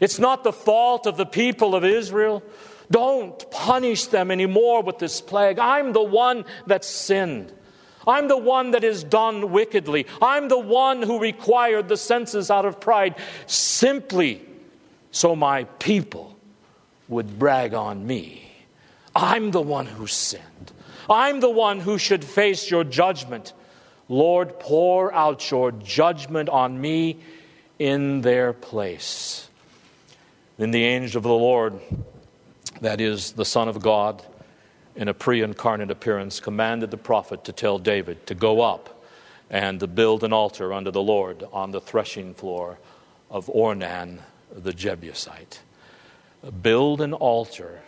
it's 0.00 0.18
not 0.18 0.44
the 0.44 0.52
fault 0.52 1.06
of 1.06 1.16
the 1.16 1.26
people 1.26 1.74
of 1.74 1.84
Israel. 1.84 2.42
Don't 2.90 3.50
punish 3.52 4.06
them 4.06 4.32
anymore 4.32 4.82
with 4.82 4.98
this 4.98 5.20
plague. 5.20 5.60
I'm 5.60 5.92
the 5.92 6.02
one 6.02 6.44
that 6.66 6.84
sinned. 6.84 7.52
I'm 8.06 8.28
the 8.28 8.36
one 8.36 8.72
that 8.72 8.84
is 8.84 9.04
done 9.04 9.50
wickedly. 9.50 10.06
I'm 10.22 10.48
the 10.48 10.58
one 10.58 11.02
who 11.02 11.18
required 11.18 11.88
the 11.88 11.96
senses 11.96 12.50
out 12.50 12.64
of 12.64 12.80
pride 12.80 13.16
simply 13.46 14.46
so 15.10 15.34
my 15.36 15.64
people 15.64 16.36
would 17.08 17.38
brag 17.38 17.74
on 17.74 18.06
me. 18.06 18.50
I'm 19.14 19.50
the 19.50 19.60
one 19.60 19.86
who 19.86 20.06
sinned. 20.06 20.72
I'm 21.08 21.40
the 21.40 21.50
one 21.50 21.80
who 21.80 21.98
should 21.98 22.24
face 22.24 22.70
your 22.70 22.84
judgment. 22.84 23.52
Lord, 24.08 24.58
pour 24.60 25.12
out 25.12 25.50
your 25.50 25.72
judgment 25.72 26.48
on 26.48 26.80
me 26.80 27.18
in 27.78 28.20
their 28.20 28.52
place. 28.52 29.48
Then 30.56 30.70
the 30.70 30.84
angel 30.84 31.18
of 31.18 31.22
the 31.24 31.30
Lord, 31.30 31.80
that 32.80 33.00
is 33.00 33.32
the 33.32 33.44
Son 33.44 33.68
of 33.68 33.80
God, 33.80 34.22
in 34.96 35.08
a 35.08 35.14
pre 35.14 35.42
incarnate 35.42 35.90
appearance, 35.90 36.40
commanded 36.40 36.90
the 36.90 36.96
prophet 36.96 37.44
to 37.44 37.52
tell 37.52 37.78
David 37.78 38.26
to 38.26 38.34
go 38.34 38.60
up 38.60 39.02
and 39.50 39.80
to 39.80 39.86
build 39.86 40.24
an 40.24 40.32
altar 40.32 40.72
unto 40.72 40.90
the 40.90 41.02
Lord 41.02 41.44
on 41.52 41.70
the 41.70 41.80
threshing 41.80 42.34
floor 42.34 42.78
of 43.30 43.46
Ornan 43.46 44.20
the 44.54 44.72
Jebusite. 44.72 45.60
Build 46.62 47.00
an 47.00 47.12
altar 47.12 47.82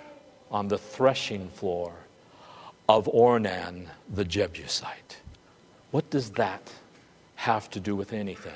on 0.50 0.68
the 0.68 0.78
threshing 0.78 1.48
floor 1.48 1.94
of 2.88 3.06
Ornan 3.06 3.86
the 4.12 4.24
Jebusite. 4.24 5.18
What 5.90 6.10
does 6.10 6.30
that 6.32 6.72
have 7.36 7.70
to 7.70 7.80
do 7.80 7.96
with 7.96 8.12
anything? 8.12 8.52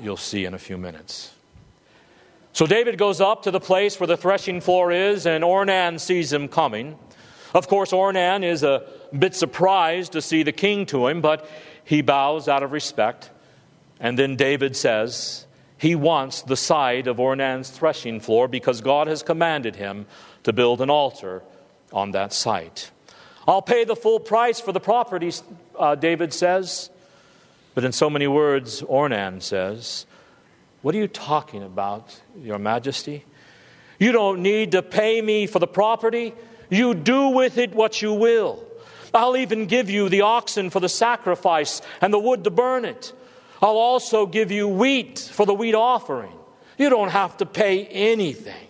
You'll 0.00 0.16
see 0.16 0.44
in 0.44 0.54
a 0.54 0.58
few 0.58 0.78
minutes. 0.78 1.32
So 2.52 2.66
David 2.66 2.98
goes 2.98 3.20
up 3.20 3.44
to 3.44 3.50
the 3.50 3.60
place 3.60 3.98
where 4.00 4.06
the 4.06 4.16
threshing 4.16 4.60
floor 4.60 4.92
is, 4.92 5.26
and 5.26 5.44
Ornan 5.44 6.00
sees 6.00 6.32
him 6.32 6.48
coming. 6.48 6.98
Of 7.52 7.68
course, 7.68 7.92
Ornan 7.92 8.44
is 8.44 8.62
a 8.62 8.84
bit 9.16 9.34
surprised 9.34 10.12
to 10.12 10.22
see 10.22 10.42
the 10.42 10.52
king 10.52 10.86
to 10.86 11.08
him, 11.08 11.20
but 11.20 11.48
he 11.84 12.02
bows 12.02 12.48
out 12.48 12.62
of 12.62 12.72
respect. 12.72 13.30
And 13.98 14.18
then 14.18 14.36
David 14.36 14.76
says 14.76 15.46
he 15.76 15.94
wants 15.94 16.42
the 16.42 16.56
side 16.56 17.06
of 17.06 17.16
Ornan's 17.16 17.70
threshing 17.70 18.20
floor 18.20 18.48
because 18.48 18.80
God 18.80 19.06
has 19.08 19.22
commanded 19.22 19.76
him 19.76 20.06
to 20.44 20.52
build 20.52 20.80
an 20.80 20.90
altar 20.90 21.42
on 21.92 22.12
that 22.12 22.32
site. 22.32 22.90
I'll 23.48 23.62
pay 23.62 23.84
the 23.84 23.96
full 23.96 24.20
price 24.20 24.60
for 24.60 24.72
the 24.72 24.80
property, 24.80 25.32
uh, 25.78 25.96
David 25.96 26.32
says. 26.32 26.90
But 27.74 27.84
in 27.84 27.92
so 27.92 28.10
many 28.10 28.26
words, 28.26 28.82
Ornan 28.82 29.42
says, 29.42 30.06
What 30.82 30.94
are 30.94 30.98
you 30.98 31.08
talking 31.08 31.62
about, 31.62 32.20
Your 32.40 32.58
Majesty? 32.58 33.24
You 33.98 34.12
don't 34.12 34.42
need 34.42 34.72
to 34.72 34.82
pay 34.82 35.20
me 35.20 35.46
for 35.46 35.58
the 35.58 35.66
property. 35.66 36.32
You 36.70 36.94
do 36.94 37.28
with 37.28 37.58
it 37.58 37.74
what 37.74 38.00
you 38.00 38.12
will. 38.12 38.64
I'll 39.12 39.36
even 39.36 39.66
give 39.66 39.90
you 39.90 40.08
the 40.08 40.22
oxen 40.22 40.70
for 40.70 40.80
the 40.80 40.88
sacrifice 40.88 41.82
and 42.00 42.14
the 42.14 42.18
wood 42.18 42.44
to 42.44 42.50
burn 42.50 42.84
it. 42.84 43.12
I'll 43.60 43.76
also 43.76 44.26
give 44.26 44.50
you 44.50 44.68
wheat 44.68 45.18
for 45.18 45.44
the 45.44 45.52
wheat 45.52 45.74
offering. 45.74 46.32
You 46.78 46.88
don't 46.88 47.10
have 47.10 47.36
to 47.38 47.46
pay 47.46 47.86
anything. 47.86 48.68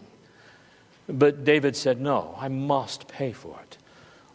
But 1.08 1.44
David 1.44 1.76
said, 1.76 2.00
No, 2.00 2.34
I 2.38 2.48
must 2.48 3.06
pay 3.06 3.32
for 3.32 3.58
it. 3.62 3.76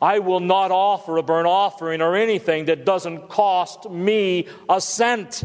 I 0.01 0.19
will 0.19 0.39
not 0.39 0.71
offer 0.71 1.17
a 1.17 1.23
burnt 1.23 1.47
offering 1.47 2.01
or 2.01 2.15
anything 2.15 2.65
that 2.65 2.85
doesn't 2.85 3.29
cost 3.29 3.89
me 3.89 4.47
a 4.69 4.79
cent. 4.79 5.43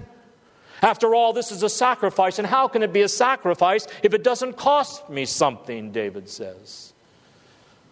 After 0.82 1.14
all, 1.14 1.32
this 1.32 1.52
is 1.52 1.62
a 1.62 1.68
sacrifice, 1.68 2.38
and 2.38 2.46
how 2.46 2.68
can 2.68 2.82
it 2.82 2.92
be 2.92 3.02
a 3.02 3.08
sacrifice 3.08 3.86
if 4.02 4.14
it 4.14 4.24
doesn't 4.24 4.56
cost 4.56 5.08
me 5.08 5.24
something? 5.24 5.92
David 5.92 6.28
says. 6.28 6.92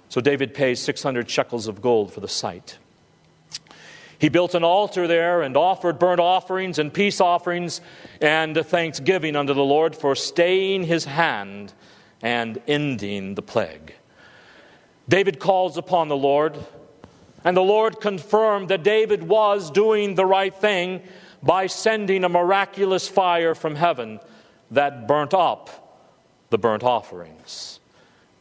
So 0.09 0.21
David 0.21 0.55
pays 0.55 0.81
600 0.81 1.29
shekels 1.29 1.67
of 1.67 1.83
gold 1.83 2.13
for 2.13 2.21
the 2.21 2.29
site. 2.29 2.79
He 4.19 4.29
built 4.29 4.55
an 4.55 4.65
altar 4.65 5.07
there 5.07 5.43
and 5.43 5.57
offered 5.57 5.99
burnt 5.99 6.21
offerings 6.21 6.79
and 6.79 6.93
peace 6.93 7.21
offerings 7.21 7.81
and 8.21 8.57
a 8.57 8.65
thanksgiving 8.65 9.37
unto 9.37 9.55
the 9.55 9.63
Lord 9.63 9.95
for 9.95 10.17
staying 10.17 10.85
his 10.85 11.05
hand 11.05 11.73
and 12.21 12.61
ending 12.67 13.37
the 13.37 13.43
plague. 13.43 13.95
David 15.09 15.39
calls 15.39 15.77
upon 15.77 16.09
the 16.09 16.17
Lord, 16.17 16.59
and 17.45 17.57
the 17.57 17.63
Lord 17.63 18.01
confirmed 18.01 18.69
that 18.69 18.83
David 18.83 19.23
was 19.23 19.71
doing 19.71 20.17
the 20.17 20.27
right 20.27 20.55
thing 20.55 21.03
by 21.43 21.69
sending 21.69 22.25
a 22.25 22.29
miraculous 22.29 23.07
fire 23.07 23.55
from 23.55 23.77
heaven 23.77 24.19
that 24.73 25.07
burnt 25.07 25.33
up 25.33 26.05
the 26.51 26.59
burnt 26.59 26.83
offerings. 26.83 27.79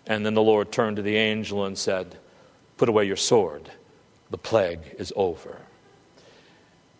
And 0.07 0.25
then 0.25 0.33
the 0.33 0.41
Lord 0.41 0.71
turned 0.71 0.95
to 0.95 1.01
the 1.01 1.17
angel 1.17 1.65
and 1.65 1.77
said, 1.77 2.15
Put 2.77 2.89
away 2.89 3.05
your 3.05 3.17
sword. 3.17 3.69
The 4.29 4.37
plague 4.37 4.95
is 4.97 5.11
over. 5.15 5.57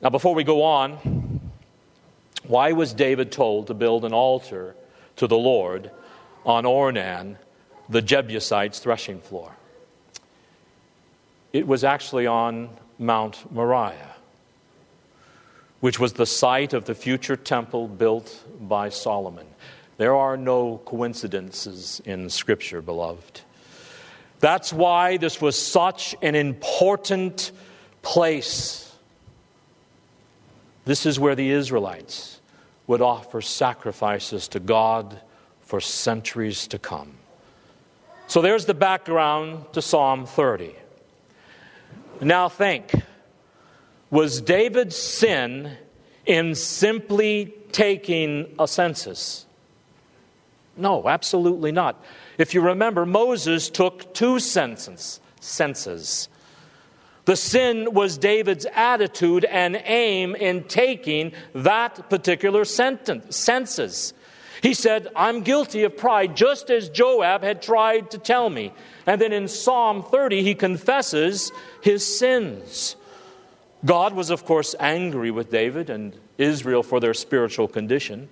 Now, 0.02 0.10
before 0.10 0.36
we 0.36 0.44
go 0.44 0.64
on, 0.64 1.42
why 2.46 2.72
was 2.72 2.94
David 2.94 3.32
told 3.32 3.68
to 3.68 3.74
build 3.74 4.06
an 4.06 4.14
altar 4.14 4.76
to 5.18 5.28
the 5.28 5.38
Lord 5.38 5.92
on 6.46 6.66
Ornan, 6.66 7.38
the 7.90 8.02
Jebusite's 8.02 8.80
threshing 8.80 9.20
floor? 9.20 9.52
It 11.54 11.66
was 11.66 11.84
actually 11.84 12.28
on 12.28 12.70
Mount 13.00 13.52
Moriah, 13.52 14.16
which 15.80 16.00
was 16.00 16.14
the 16.14 16.26
site 16.26 16.74
of 16.74 16.86
the 16.86 16.96
future 16.96 17.36
temple 17.36 17.88
built 17.88 18.44
by 18.62 18.90
Solomon. 18.90 19.48
There 19.98 20.16
are 20.16 20.38
no 20.38 20.80
coincidences 20.86 22.02
in 22.06 22.30
Scripture, 22.30 22.82
beloved. 22.82 23.42
That's 24.40 24.72
why 24.72 25.18
this 25.18 25.42
was 25.42 25.60
such 25.60 26.16
an 26.22 26.36
important 26.36 27.52
place. 28.04 28.96
This 30.86 31.08
is 31.08 31.20
where 31.20 31.34
the 31.34 31.50
Israelites 31.50 32.40
would 32.86 33.02
offer 33.02 33.42
sacrifices 33.42 34.48
to 34.50 34.60
God 34.60 35.20
for 35.62 35.82
centuries 35.82 36.68
to 36.68 36.80
come. 36.80 37.14
So 38.28 38.42
there's 38.42 38.66
the 38.66 38.76
background 38.76 39.66
to 39.74 39.82
Psalm 39.82 40.26
30. 40.26 40.76
Now 42.22 42.50
think 42.50 42.92
was 44.10 44.42
David's 44.42 44.96
sin 44.96 45.76
in 46.26 46.56
simply 46.56 47.54
taking 47.72 48.54
a 48.60 48.68
census? 48.68 49.47
No, 50.78 51.08
absolutely 51.08 51.72
not. 51.72 52.04
If 52.38 52.54
you 52.54 52.62
remember, 52.62 53.06
Moses 53.06 53.70
took 53.70 54.14
two 54.14 54.40
census, 54.40 55.20
census. 55.40 56.30
The 57.26 57.36
sin 57.36 57.94
was 57.94 58.18
David's 58.18 58.66
attitude 58.74 59.44
and 59.44 59.82
aim 59.84 60.36
in 60.36 60.64
taking 60.64 61.34
that 61.54 62.10
particular 62.10 62.64
sentence, 62.64 63.36
census. 63.36 64.14
He 64.62 64.74
said, 64.74 65.10
I'm 65.16 65.42
guilty 65.42 65.84
of 65.84 65.98
pride, 65.98 66.36
just 66.36 66.70
as 66.70 66.90
Joab 66.90 67.44
had 67.44 67.62
tried 67.62 68.12
to 68.12 68.18
tell 68.18 68.50
me. 68.50 68.74
And 69.06 69.20
then 69.20 69.34
in 69.34 69.48
Psalm 69.48 70.04
30, 70.04 70.42
he 70.42 70.56
confesses 70.56 71.52
his 71.82 72.06
sins. 72.18 72.96
God 73.86 74.14
was, 74.14 74.30
of 74.30 74.46
course, 74.46 74.74
angry 74.80 75.30
with 75.30 75.52
David 75.52 75.90
and 75.90 76.18
Israel 76.38 76.82
for 76.82 77.00
their 77.00 77.14
spiritual 77.14 77.68
condition. 77.68 78.30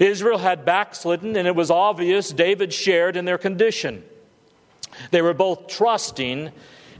Israel 0.00 0.38
had 0.38 0.64
backslidden, 0.64 1.36
and 1.36 1.46
it 1.46 1.54
was 1.54 1.70
obvious 1.70 2.30
David 2.30 2.72
shared 2.72 3.16
in 3.16 3.26
their 3.26 3.38
condition. 3.38 4.02
They 5.10 5.20
were 5.20 5.34
both 5.34 5.68
trusting 5.68 6.50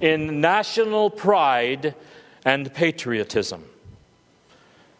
in 0.01 0.41
national 0.41 1.09
pride 1.09 1.95
and 2.45 2.73
patriotism. 2.73 3.65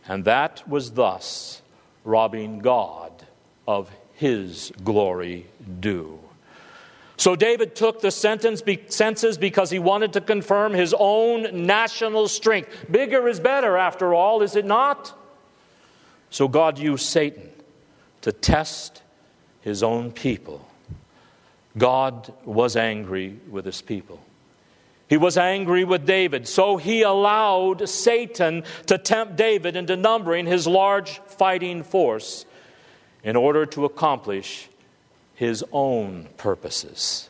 And 0.09 0.25
that 0.25 0.67
was 0.67 0.93
thus 0.93 1.61
robbing 2.03 2.61
God 2.61 3.13
of 3.69 3.91
his 4.15 4.73
glory 4.83 5.47
due. 5.79 6.19
So 7.19 7.37
David 7.37 7.77
took 7.77 8.01
the 8.01 8.11
sentence 8.11 8.63
census 8.89 9.37
because 9.37 9.69
he 9.69 9.79
wanted 9.79 10.15
to 10.15 10.23
confirm 10.23 10.73
his 10.73 10.95
own 10.99 11.67
national 11.67 12.29
strength. 12.29 12.87
Bigger 12.91 13.29
is 13.29 13.41
better, 13.41 13.77
after 13.77 14.15
all, 14.15 14.41
is 14.41 14.57
it 14.57 14.65
not? 14.65 15.13
So 16.31 16.49
God 16.49 16.79
used 16.79 17.05
Satan 17.05 17.51
to 18.23 18.33
test 18.33 19.03
his 19.61 19.83
own 19.83 20.13
people. 20.13 20.67
God 21.79 22.33
was 22.45 22.77
angry 22.77 23.39
with 23.49 23.65
his 23.65 23.83
people. 23.83 24.21
He 25.09 25.17
was 25.17 25.37
angry 25.37 25.83
with 25.83 26.07
David, 26.07 26.47
so 26.47 26.77
he 26.77 27.03
allowed 27.03 27.89
Satan 27.89 28.63
to 28.87 28.97
tempt 28.97 29.37
David 29.37 29.75
into 29.75 29.97
numbering 29.97 30.47
his 30.47 30.67
large 30.67 31.19
fighting 31.27 31.83
force 31.83 32.47
in 33.25 33.35
order 33.35 33.67
to 33.67 33.85
accomplish 33.85 34.69
his 35.35 35.65
own 35.73 36.29
purposes. 36.37 37.29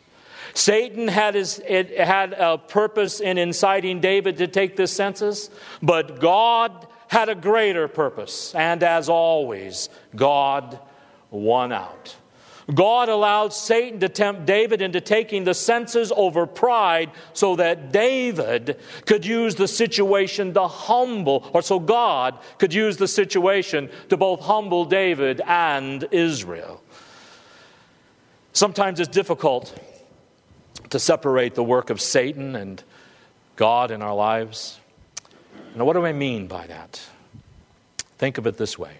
Satan 0.52 1.08
had, 1.08 1.34
his, 1.34 1.62
it 1.66 1.96
had 1.98 2.34
a 2.34 2.58
purpose 2.58 3.20
in 3.20 3.38
inciting 3.38 4.00
David 4.00 4.38
to 4.38 4.46
take 4.46 4.76
this 4.76 4.92
census, 4.92 5.48
but 5.80 6.20
God 6.20 6.86
had 7.10 7.28
a 7.28 7.34
greater 7.34 7.88
purpose. 7.88 8.54
And 8.54 8.84
as 8.84 9.08
always, 9.08 9.88
God 10.14 10.78
won 11.30 11.72
out. 11.72 12.16
God 12.72 13.08
allowed 13.08 13.52
Satan 13.52 13.98
to 13.98 14.08
tempt 14.08 14.46
David 14.46 14.80
into 14.80 15.00
taking 15.00 15.42
the 15.42 15.54
senses 15.54 16.12
over 16.14 16.46
pride 16.46 17.10
so 17.32 17.56
that 17.56 17.90
David 17.90 18.78
could 19.06 19.26
use 19.26 19.56
the 19.56 19.66
situation 19.66 20.54
to 20.54 20.68
humble, 20.68 21.50
or 21.52 21.62
so 21.62 21.80
God 21.80 22.38
could 22.58 22.72
use 22.72 22.96
the 22.96 23.08
situation 23.08 23.90
to 24.08 24.16
both 24.16 24.40
humble 24.40 24.84
David 24.84 25.40
and 25.44 26.06
Israel. 26.12 26.80
Sometimes 28.52 29.00
it's 29.00 29.08
difficult 29.08 29.76
to 30.90 31.00
separate 31.00 31.56
the 31.56 31.64
work 31.64 31.90
of 31.90 32.00
Satan 32.00 32.54
and 32.54 32.82
God 33.56 33.90
in 33.90 34.00
our 34.00 34.14
lives. 34.14 34.79
Now, 35.74 35.84
what 35.84 35.94
do 35.94 36.04
I 36.04 36.12
mean 36.12 36.46
by 36.46 36.66
that? 36.66 37.00
Think 38.18 38.38
of 38.38 38.46
it 38.46 38.56
this 38.56 38.78
way 38.78 38.92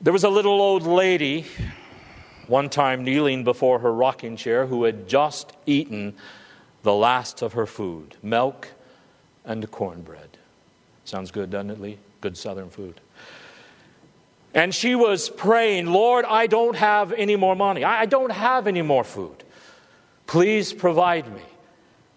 there 0.00 0.12
was 0.12 0.24
a 0.24 0.28
little 0.28 0.60
old 0.60 0.82
lady 0.82 1.46
one 2.46 2.68
time 2.68 3.02
kneeling 3.02 3.44
before 3.44 3.78
her 3.80 3.92
rocking 3.92 4.36
chair 4.36 4.66
who 4.66 4.84
had 4.84 5.08
just 5.08 5.52
eaten 5.66 6.14
the 6.82 6.94
last 6.94 7.42
of 7.42 7.54
her 7.54 7.66
food 7.66 8.16
milk 8.22 8.68
and 9.44 9.68
cornbread. 9.70 10.36
Sounds 11.04 11.30
good, 11.30 11.50
doesn't 11.50 11.70
it, 11.70 11.80
Lee? 11.80 11.98
Good 12.20 12.36
southern 12.36 12.70
food. 12.70 13.00
And 14.54 14.74
she 14.74 14.94
was 14.94 15.28
praying, 15.28 15.86
Lord, 15.86 16.24
I 16.24 16.46
don't 16.46 16.76
have 16.76 17.12
any 17.12 17.36
more 17.36 17.54
money. 17.54 17.84
I 17.84 18.06
don't 18.06 18.32
have 18.32 18.66
any 18.66 18.82
more 18.82 19.04
food. 19.04 19.44
Please 20.26 20.72
provide 20.72 21.32
me 21.32 21.42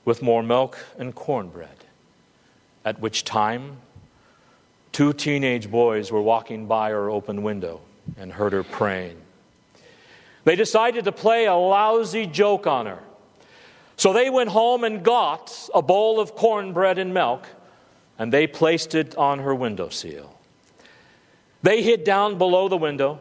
with 0.05 0.21
more 0.21 0.41
milk 0.41 0.77
and 0.97 1.13
cornbread. 1.13 1.78
At 2.85 2.99
which 2.99 3.23
time, 3.23 3.77
two 4.91 5.13
teenage 5.13 5.69
boys 5.69 6.11
were 6.11 6.21
walking 6.21 6.65
by 6.65 6.89
her 6.89 7.09
open 7.09 7.43
window 7.43 7.81
and 8.17 8.31
heard 8.31 8.53
her 8.53 8.63
praying. 8.63 9.21
They 10.45 10.55
decided 10.55 11.05
to 11.05 11.11
play 11.11 11.45
a 11.45 11.55
lousy 11.55 12.25
joke 12.25 12.65
on 12.65 12.85
her. 12.85 12.99
So 13.97 14.13
they 14.13 14.29
went 14.29 14.49
home 14.49 14.85
and 14.85 15.03
got 15.03 15.69
a 15.75 15.81
bowl 15.81 16.19
of 16.19 16.33
cornbread 16.33 16.97
and 16.97 17.13
milk, 17.13 17.45
and 18.17 18.31
they 18.31 18.47
placed 18.47 18.95
it 18.95 19.15
on 19.17 19.39
her 19.39 19.53
windowsill. 19.53 20.39
They 21.61 21.83
hid 21.83 22.05
down 22.05 22.37
below 22.37 22.69
the 22.69 22.77
window. 22.77 23.19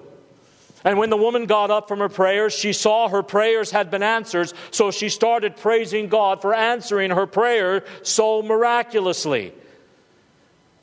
And 0.88 0.98
when 0.98 1.10
the 1.10 1.18
woman 1.18 1.44
got 1.44 1.70
up 1.70 1.86
from 1.86 1.98
her 1.98 2.08
prayers, 2.08 2.54
she 2.54 2.72
saw 2.72 3.10
her 3.10 3.22
prayers 3.22 3.70
had 3.70 3.90
been 3.90 4.02
answered, 4.02 4.50
so 4.70 4.90
she 4.90 5.10
started 5.10 5.54
praising 5.54 6.08
God 6.08 6.40
for 6.40 6.54
answering 6.54 7.10
her 7.10 7.26
prayer 7.26 7.84
so 8.02 8.40
miraculously. 8.40 9.52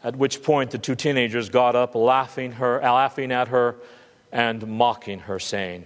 At 0.04 0.16
which 0.16 0.44
point 0.44 0.70
the 0.70 0.78
two 0.78 0.94
teenagers 0.94 1.50
got 1.50 1.76
up, 1.76 1.96
laughing, 1.96 2.52
her, 2.52 2.82
laughing 2.82 3.32
at 3.32 3.48
her 3.48 3.78
and 4.32 4.68
mocking 4.68 5.22
her, 5.22 5.40
saying, 5.40 5.86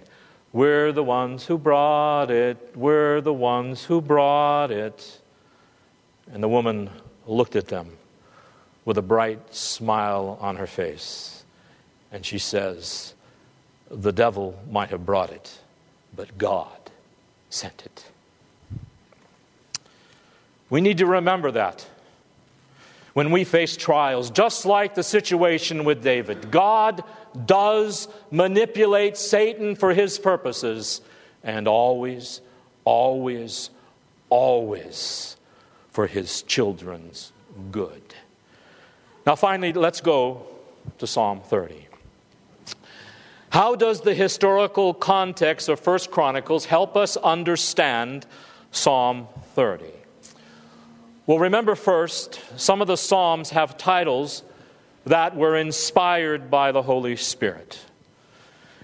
We're 0.52 0.92
the 0.92 1.02
ones 1.02 1.46
who 1.46 1.56
brought 1.56 2.30
it, 2.30 2.72
we're 2.76 3.22
the 3.22 3.32
ones 3.32 3.84
who 3.84 4.02
brought 4.02 4.70
it. 4.70 5.18
And 6.30 6.42
the 6.42 6.48
woman 6.48 6.90
looked 7.26 7.56
at 7.56 7.68
them 7.68 7.96
with 8.84 8.98
a 8.98 9.02
bright 9.02 9.54
smile 9.54 10.36
on 10.42 10.56
her 10.56 10.66
face. 10.66 11.42
And 12.12 12.26
she 12.26 12.38
says, 12.38 13.14
The 13.90 14.12
devil 14.12 14.58
might 14.70 14.90
have 14.90 15.04
brought 15.04 15.30
it, 15.30 15.58
but 16.14 16.38
God 16.38 16.90
sent 17.50 17.82
it. 17.84 18.04
We 20.68 20.80
need 20.80 20.98
to 20.98 21.06
remember 21.06 21.50
that 21.50 21.86
when 23.12 23.32
we 23.32 23.44
face 23.44 23.76
trials, 23.76 24.30
just 24.30 24.64
like 24.64 24.94
the 24.94 25.02
situation 25.02 25.84
with 25.84 26.02
David. 26.02 26.50
God 26.50 27.02
does 27.46 28.08
manipulate 28.30 29.16
Satan 29.16 29.74
for 29.74 29.92
his 29.92 30.18
purposes, 30.18 31.00
and 31.42 31.66
always, 31.66 32.40
always, 32.84 33.70
always 34.28 35.36
for 35.90 36.06
his 36.06 36.42
children's 36.42 37.32
good. 37.72 38.02
Now, 39.26 39.34
finally, 39.34 39.72
let's 39.72 40.00
go 40.00 40.46
to 40.98 41.06
Psalm 41.06 41.40
30. 41.40 41.89
How 43.50 43.74
does 43.74 44.02
the 44.02 44.14
historical 44.14 44.94
context 44.94 45.68
of 45.68 45.80
First 45.80 46.12
Chronicles 46.12 46.66
help 46.66 46.96
us 46.96 47.16
understand 47.16 48.24
Psalm 48.70 49.26
30? 49.56 49.86
Well, 51.26 51.40
remember 51.40 51.74
first, 51.74 52.40
some 52.56 52.80
of 52.80 52.86
the 52.86 52.96
Psalms 52.96 53.50
have 53.50 53.76
titles 53.76 54.44
that 55.04 55.34
were 55.34 55.56
inspired 55.56 56.48
by 56.48 56.70
the 56.70 56.82
Holy 56.82 57.16
Spirit. 57.16 57.84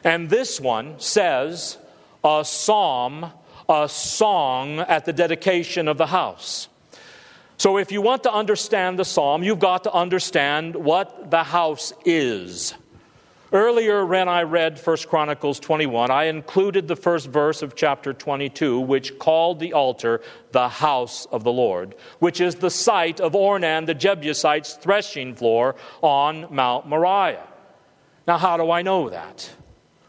And 0.03 0.29
this 0.29 0.61
one 0.61 0.99
says, 0.99 1.79
a 2.25 2.45
psalm, 2.45 3.31
a 3.69 3.89
song 3.89 4.81
at 4.81 5.05
the 5.05 5.13
dedication 5.13 5.87
of 5.87 5.97
the 5.97 6.07
house. 6.07 6.67
So, 7.57 7.79
if 7.79 7.93
you 7.93 8.03
want 8.03 8.25
to 8.25 8.33
understand 8.33 8.99
the 8.99 9.05
psalm, 9.05 9.45
you've 9.45 9.61
got 9.61 9.85
to 9.85 9.93
understand 9.93 10.75
what 10.75 11.31
the 11.31 11.45
house 11.45 11.93
is. 12.05 12.75
Earlier, 13.53 14.05
when 14.05 14.29
I 14.29 14.43
read 14.43 14.79
1 14.79 14.97
Chronicles 15.09 15.61
21, 15.61 16.11
I 16.11 16.25
included 16.25 16.89
the 16.89 16.97
first 16.97 17.29
verse 17.29 17.63
of 17.63 17.77
chapter 17.77 18.13
22, 18.13 18.81
which 18.81 19.21
called 19.21 19.61
the 19.61 19.73
altar 19.73 20.21
the 20.51 20.69
house 20.69 21.27
of 21.27 21.45
the 21.45 21.53
Lord, 21.53 21.95
which 22.19 22.41
is 22.41 22.57
the 22.57 22.71
site 22.71 23.21
of 23.21 23.35
Ornan 23.35 23.87
the 23.87 23.95
Jebusite's 23.95 24.75
threshing 24.75 25.35
floor 25.35 25.77
on 26.03 26.53
Mount 26.53 26.89
Moriah. 26.89 27.47
Now, 28.27 28.37
how 28.37 28.57
do 28.57 28.73
I 28.73 28.83
know 28.83 29.11
that? 29.11 29.49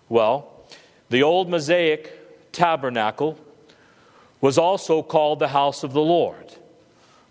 Well, 0.10 0.66
the 1.10 1.22
old 1.22 1.48
Mosaic 1.48 2.52
tabernacle 2.52 3.38
was 4.42 4.58
also 4.58 5.04
called 5.04 5.38
the 5.38 5.50
house 5.50 5.84
of 5.84 5.94
the 5.94 6.02
Lord. 6.02 6.56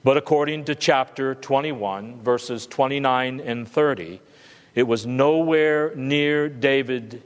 But 0.05 0.17
according 0.17 0.67
to 0.67 0.77
chapter 0.77 1.35
21, 1.35 2.21
verses 2.23 2.69
29 2.69 3.41
and 3.41 3.67
30, 3.67 4.21
it 4.77 4.87
was 4.87 5.07
nowhere 5.07 5.93
near 5.97 6.49
David 6.49 7.23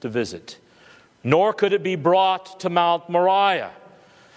to 0.00 0.08
visit, 0.08 0.58
nor 1.24 1.52
could 1.54 1.72
it 1.72 1.82
be 1.82 1.96
brought 1.96 2.60
to 2.60 2.70
Mount 2.70 3.08
Moriah. 3.08 3.72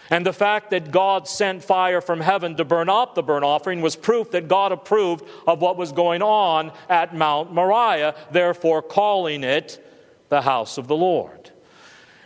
And 0.10 0.26
the 0.26 0.34
fact 0.34 0.70
that 0.70 0.92
God 0.92 1.28
sent 1.28 1.64
fire 1.64 2.00
from 2.00 2.22
heaven 2.22 2.56
to 2.58 2.64
burn 2.64 2.90
up 2.90 3.16
the 3.16 3.24
burnt 3.24 3.44
offering 3.44 3.82
was 3.82 3.96
proof 3.96 4.32
that 4.32 4.48
God 4.48 4.72
approved 4.72 5.26
of 5.48 5.62
what 5.62 5.78
was 5.78 5.92
going 5.92 6.22
on 6.22 6.72
at 6.88 7.16
Mount 7.16 7.52
Moriah, 7.52 8.16
therefore 8.32 8.82
calling 8.82 9.44
it 9.44 9.84
the 10.30 10.42
house 10.42 10.78
of 10.78 10.88
the 10.88 10.96
Lord. 10.96 11.52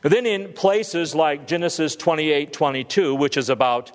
then 0.04 0.26
in 0.26 0.54
places 0.54 1.16
like 1.16 1.48
Genesis 1.48 1.96
28 1.96 2.54
22, 2.54 3.16
which 3.16 3.36
is 3.36 3.50
about 3.50 3.92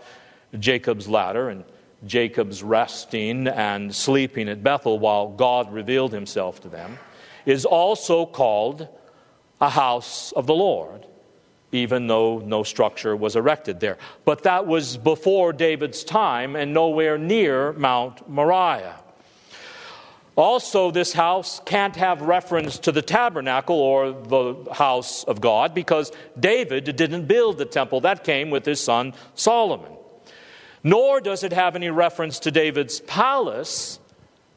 Jacob's 0.58 1.06
ladder 1.06 1.48
and 1.50 1.64
Jacob's 2.06 2.62
resting 2.62 3.46
and 3.48 3.94
sleeping 3.94 4.48
at 4.48 4.62
Bethel 4.62 4.98
while 4.98 5.28
God 5.28 5.72
revealed 5.72 6.12
himself 6.12 6.60
to 6.62 6.68
them, 6.68 6.98
is 7.46 7.64
also 7.64 8.26
called 8.26 8.88
a 9.60 9.70
house 9.70 10.32
of 10.32 10.46
the 10.46 10.54
Lord, 10.54 11.06
even 11.72 12.06
though 12.06 12.38
no 12.38 12.62
structure 12.62 13.16
was 13.16 13.36
erected 13.36 13.80
there. 13.80 13.98
But 14.24 14.42
that 14.44 14.66
was 14.66 14.96
before 14.96 15.52
David's 15.52 16.04
time 16.04 16.56
and 16.56 16.72
nowhere 16.72 17.18
near 17.18 17.72
Mount 17.72 18.28
Moriah. 18.28 19.00
Also, 20.36 20.90
this 20.90 21.12
house 21.12 21.60
can't 21.64 21.94
have 21.94 22.20
reference 22.20 22.78
to 22.80 22.90
the 22.90 23.02
tabernacle 23.02 23.76
or 23.76 24.10
the 24.10 24.66
house 24.72 25.22
of 25.24 25.40
God 25.40 25.74
because 25.74 26.10
David 26.38 26.96
didn't 26.96 27.26
build 27.26 27.58
the 27.58 27.64
temple. 27.64 28.00
That 28.00 28.24
came 28.24 28.50
with 28.50 28.64
his 28.64 28.80
son 28.80 29.14
Solomon 29.34 29.92
nor 30.84 31.20
does 31.20 31.42
it 31.42 31.52
have 31.52 31.74
any 31.74 31.88
reference 31.88 32.38
to 32.40 32.50
David's 32.50 33.00
palace. 33.00 33.98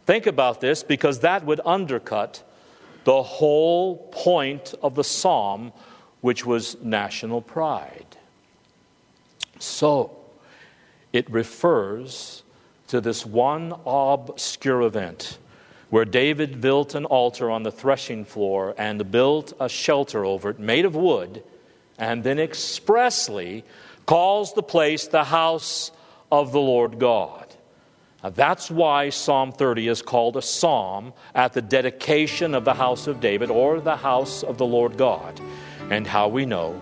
Think 0.06 0.28
about 0.28 0.60
this 0.60 0.84
because 0.84 1.20
that 1.20 1.46
would 1.46 1.62
undercut 1.66 2.44
the 3.06 3.24
whole 3.24 3.98
point 4.12 4.74
of 4.84 4.96
the 4.96 5.04
psalm, 5.04 5.72
which 6.20 6.46
was 6.46 6.76
national 6.84 7.42
pride. 7.42 8.18
So, 9.60 10.18
it 11.14 11.30
refers 11.32 12.44
to 12.90 13.00
this 13.00 13.26
one 13.26 13.74
obscure 13.86 14.82
event 14.82 15.38
where 15.90 16.06
David 16.06 16.60
built 16.60 16.96
an 16.96 17.06
altar 17.06 17.50
on 17.50 17.64
the 17.64 17.72
threshing 17.72 18.26
floor 18.26 18.76
and 18.78 19.10
built 19.10 19.54
a 19.60 19.70
shelter 19.70 20.26
over 20.26 20.50
it 20.50 20.60
made 20.60 20.84
of 20.84 20.96
wood, 20.96 21.42
and 21.98 22.24
then 22.26 22.40
expressly 22.40 23.64
calls 24.06 24.54
the 24.54 24.64
place 24.64 25.08
the 25.08 25.24
house 25.24 25.92
of 26.32 26.52
the 26.52 26.60
Lord 26.60 27.00
God. 27.00 27.46
Now, 28.24 28.32
that's 28.32 28.72
why 28.72 29.10
Psalm 29.10 29.52
30 29.52 29.88
is 29.88 30.02
called 30.02 30.38
a 30.38 30.42
psalm 30.42 31.14
at 31.36 31.54
the 31.54 31.62
dedication 31.62 32.56
of 32.56 32.66
the 32.66 32.74
house 32.74 33.08
of 33.08 33.20
David 33.20 33.52
or 33.52 33.80
the 33.80 33.96
house 33.96 34.44
of 34.44 34.58
the 34.58 34.66
Lord 34.66 34.98
God. 34.98 35.40
And 35.92 36.06
how 36.06 36.28
we 36.28 36.46
know 36.46 36.80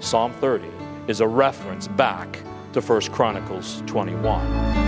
Psalm 0.00 0.32
30 0.34 0.68
is 1.06 1.20
a 1.20 1.28
reference 1.28 1.88
back 1.88 2.42
to 2.72 2.80
1 2.80 3.00
Chronicles 3.12 3.82
21. 3.86 4.87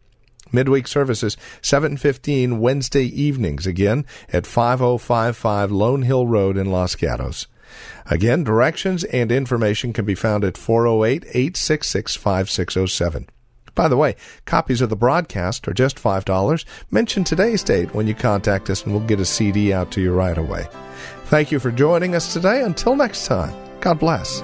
Midweek 0.51 0.87
services 0.87 1.37
7:15 1.61 2.59
Wednesday 2.59 3.05
evenings 3.05 3.65
again 3.65 4.05
at 4.31 4.45
5055 4.45 5.71
Lone 5.71 6.03
Hill 6.03 6.27
Road 6.27 6.57
in 6.57 6.71
Los 6.71 6.95
Gatos. 6.95 7.47
Again, 8.07 8.43
directions 8.43 9.05
and 9.05 9.31
information 9.31 9.93
can 9.93 10.03
be 10.05 10.15
found 10.15 10.43
at 10.43 10.55
408-866-5607. 10.55 13.29
By 13.73 13.87
the 13.87 13.95
way, 13.95 14.17
copies 14.45 14.81
of 14.81 14.89
the 14.89 14.97
broadcast 14.97 15.65
are 15.67 15.73
just 15.73 15.97
$5. 15.97 16.65
Mention 16.91 17.23
today's 17.23 17.63
date 17.63 17.95
when 17.95 18.07
you 18.07 18.13
contact 18.13 18.69
us 18.69 18.83
and 18.83 18.93
we'll 18.93 19.07
get 19.07 19.21
a 19.21 19.25
CD 19.25 19.71
out 19.71 19.91
to 19.91 20.01
you 20.01 20.13
right 20.13 20.37
away. 20.37 20.67
Thank 21.25 21.51
you 21.51 21.59
for 21.59 21.71
joining 21.71 22.15
us 22.15 22.33
today. 22.33 22.63
Until 22.63 22.97
next 22.97 23.25
time, 23.25 23.53
God 23.79 23.99
bless. 23.99 24.41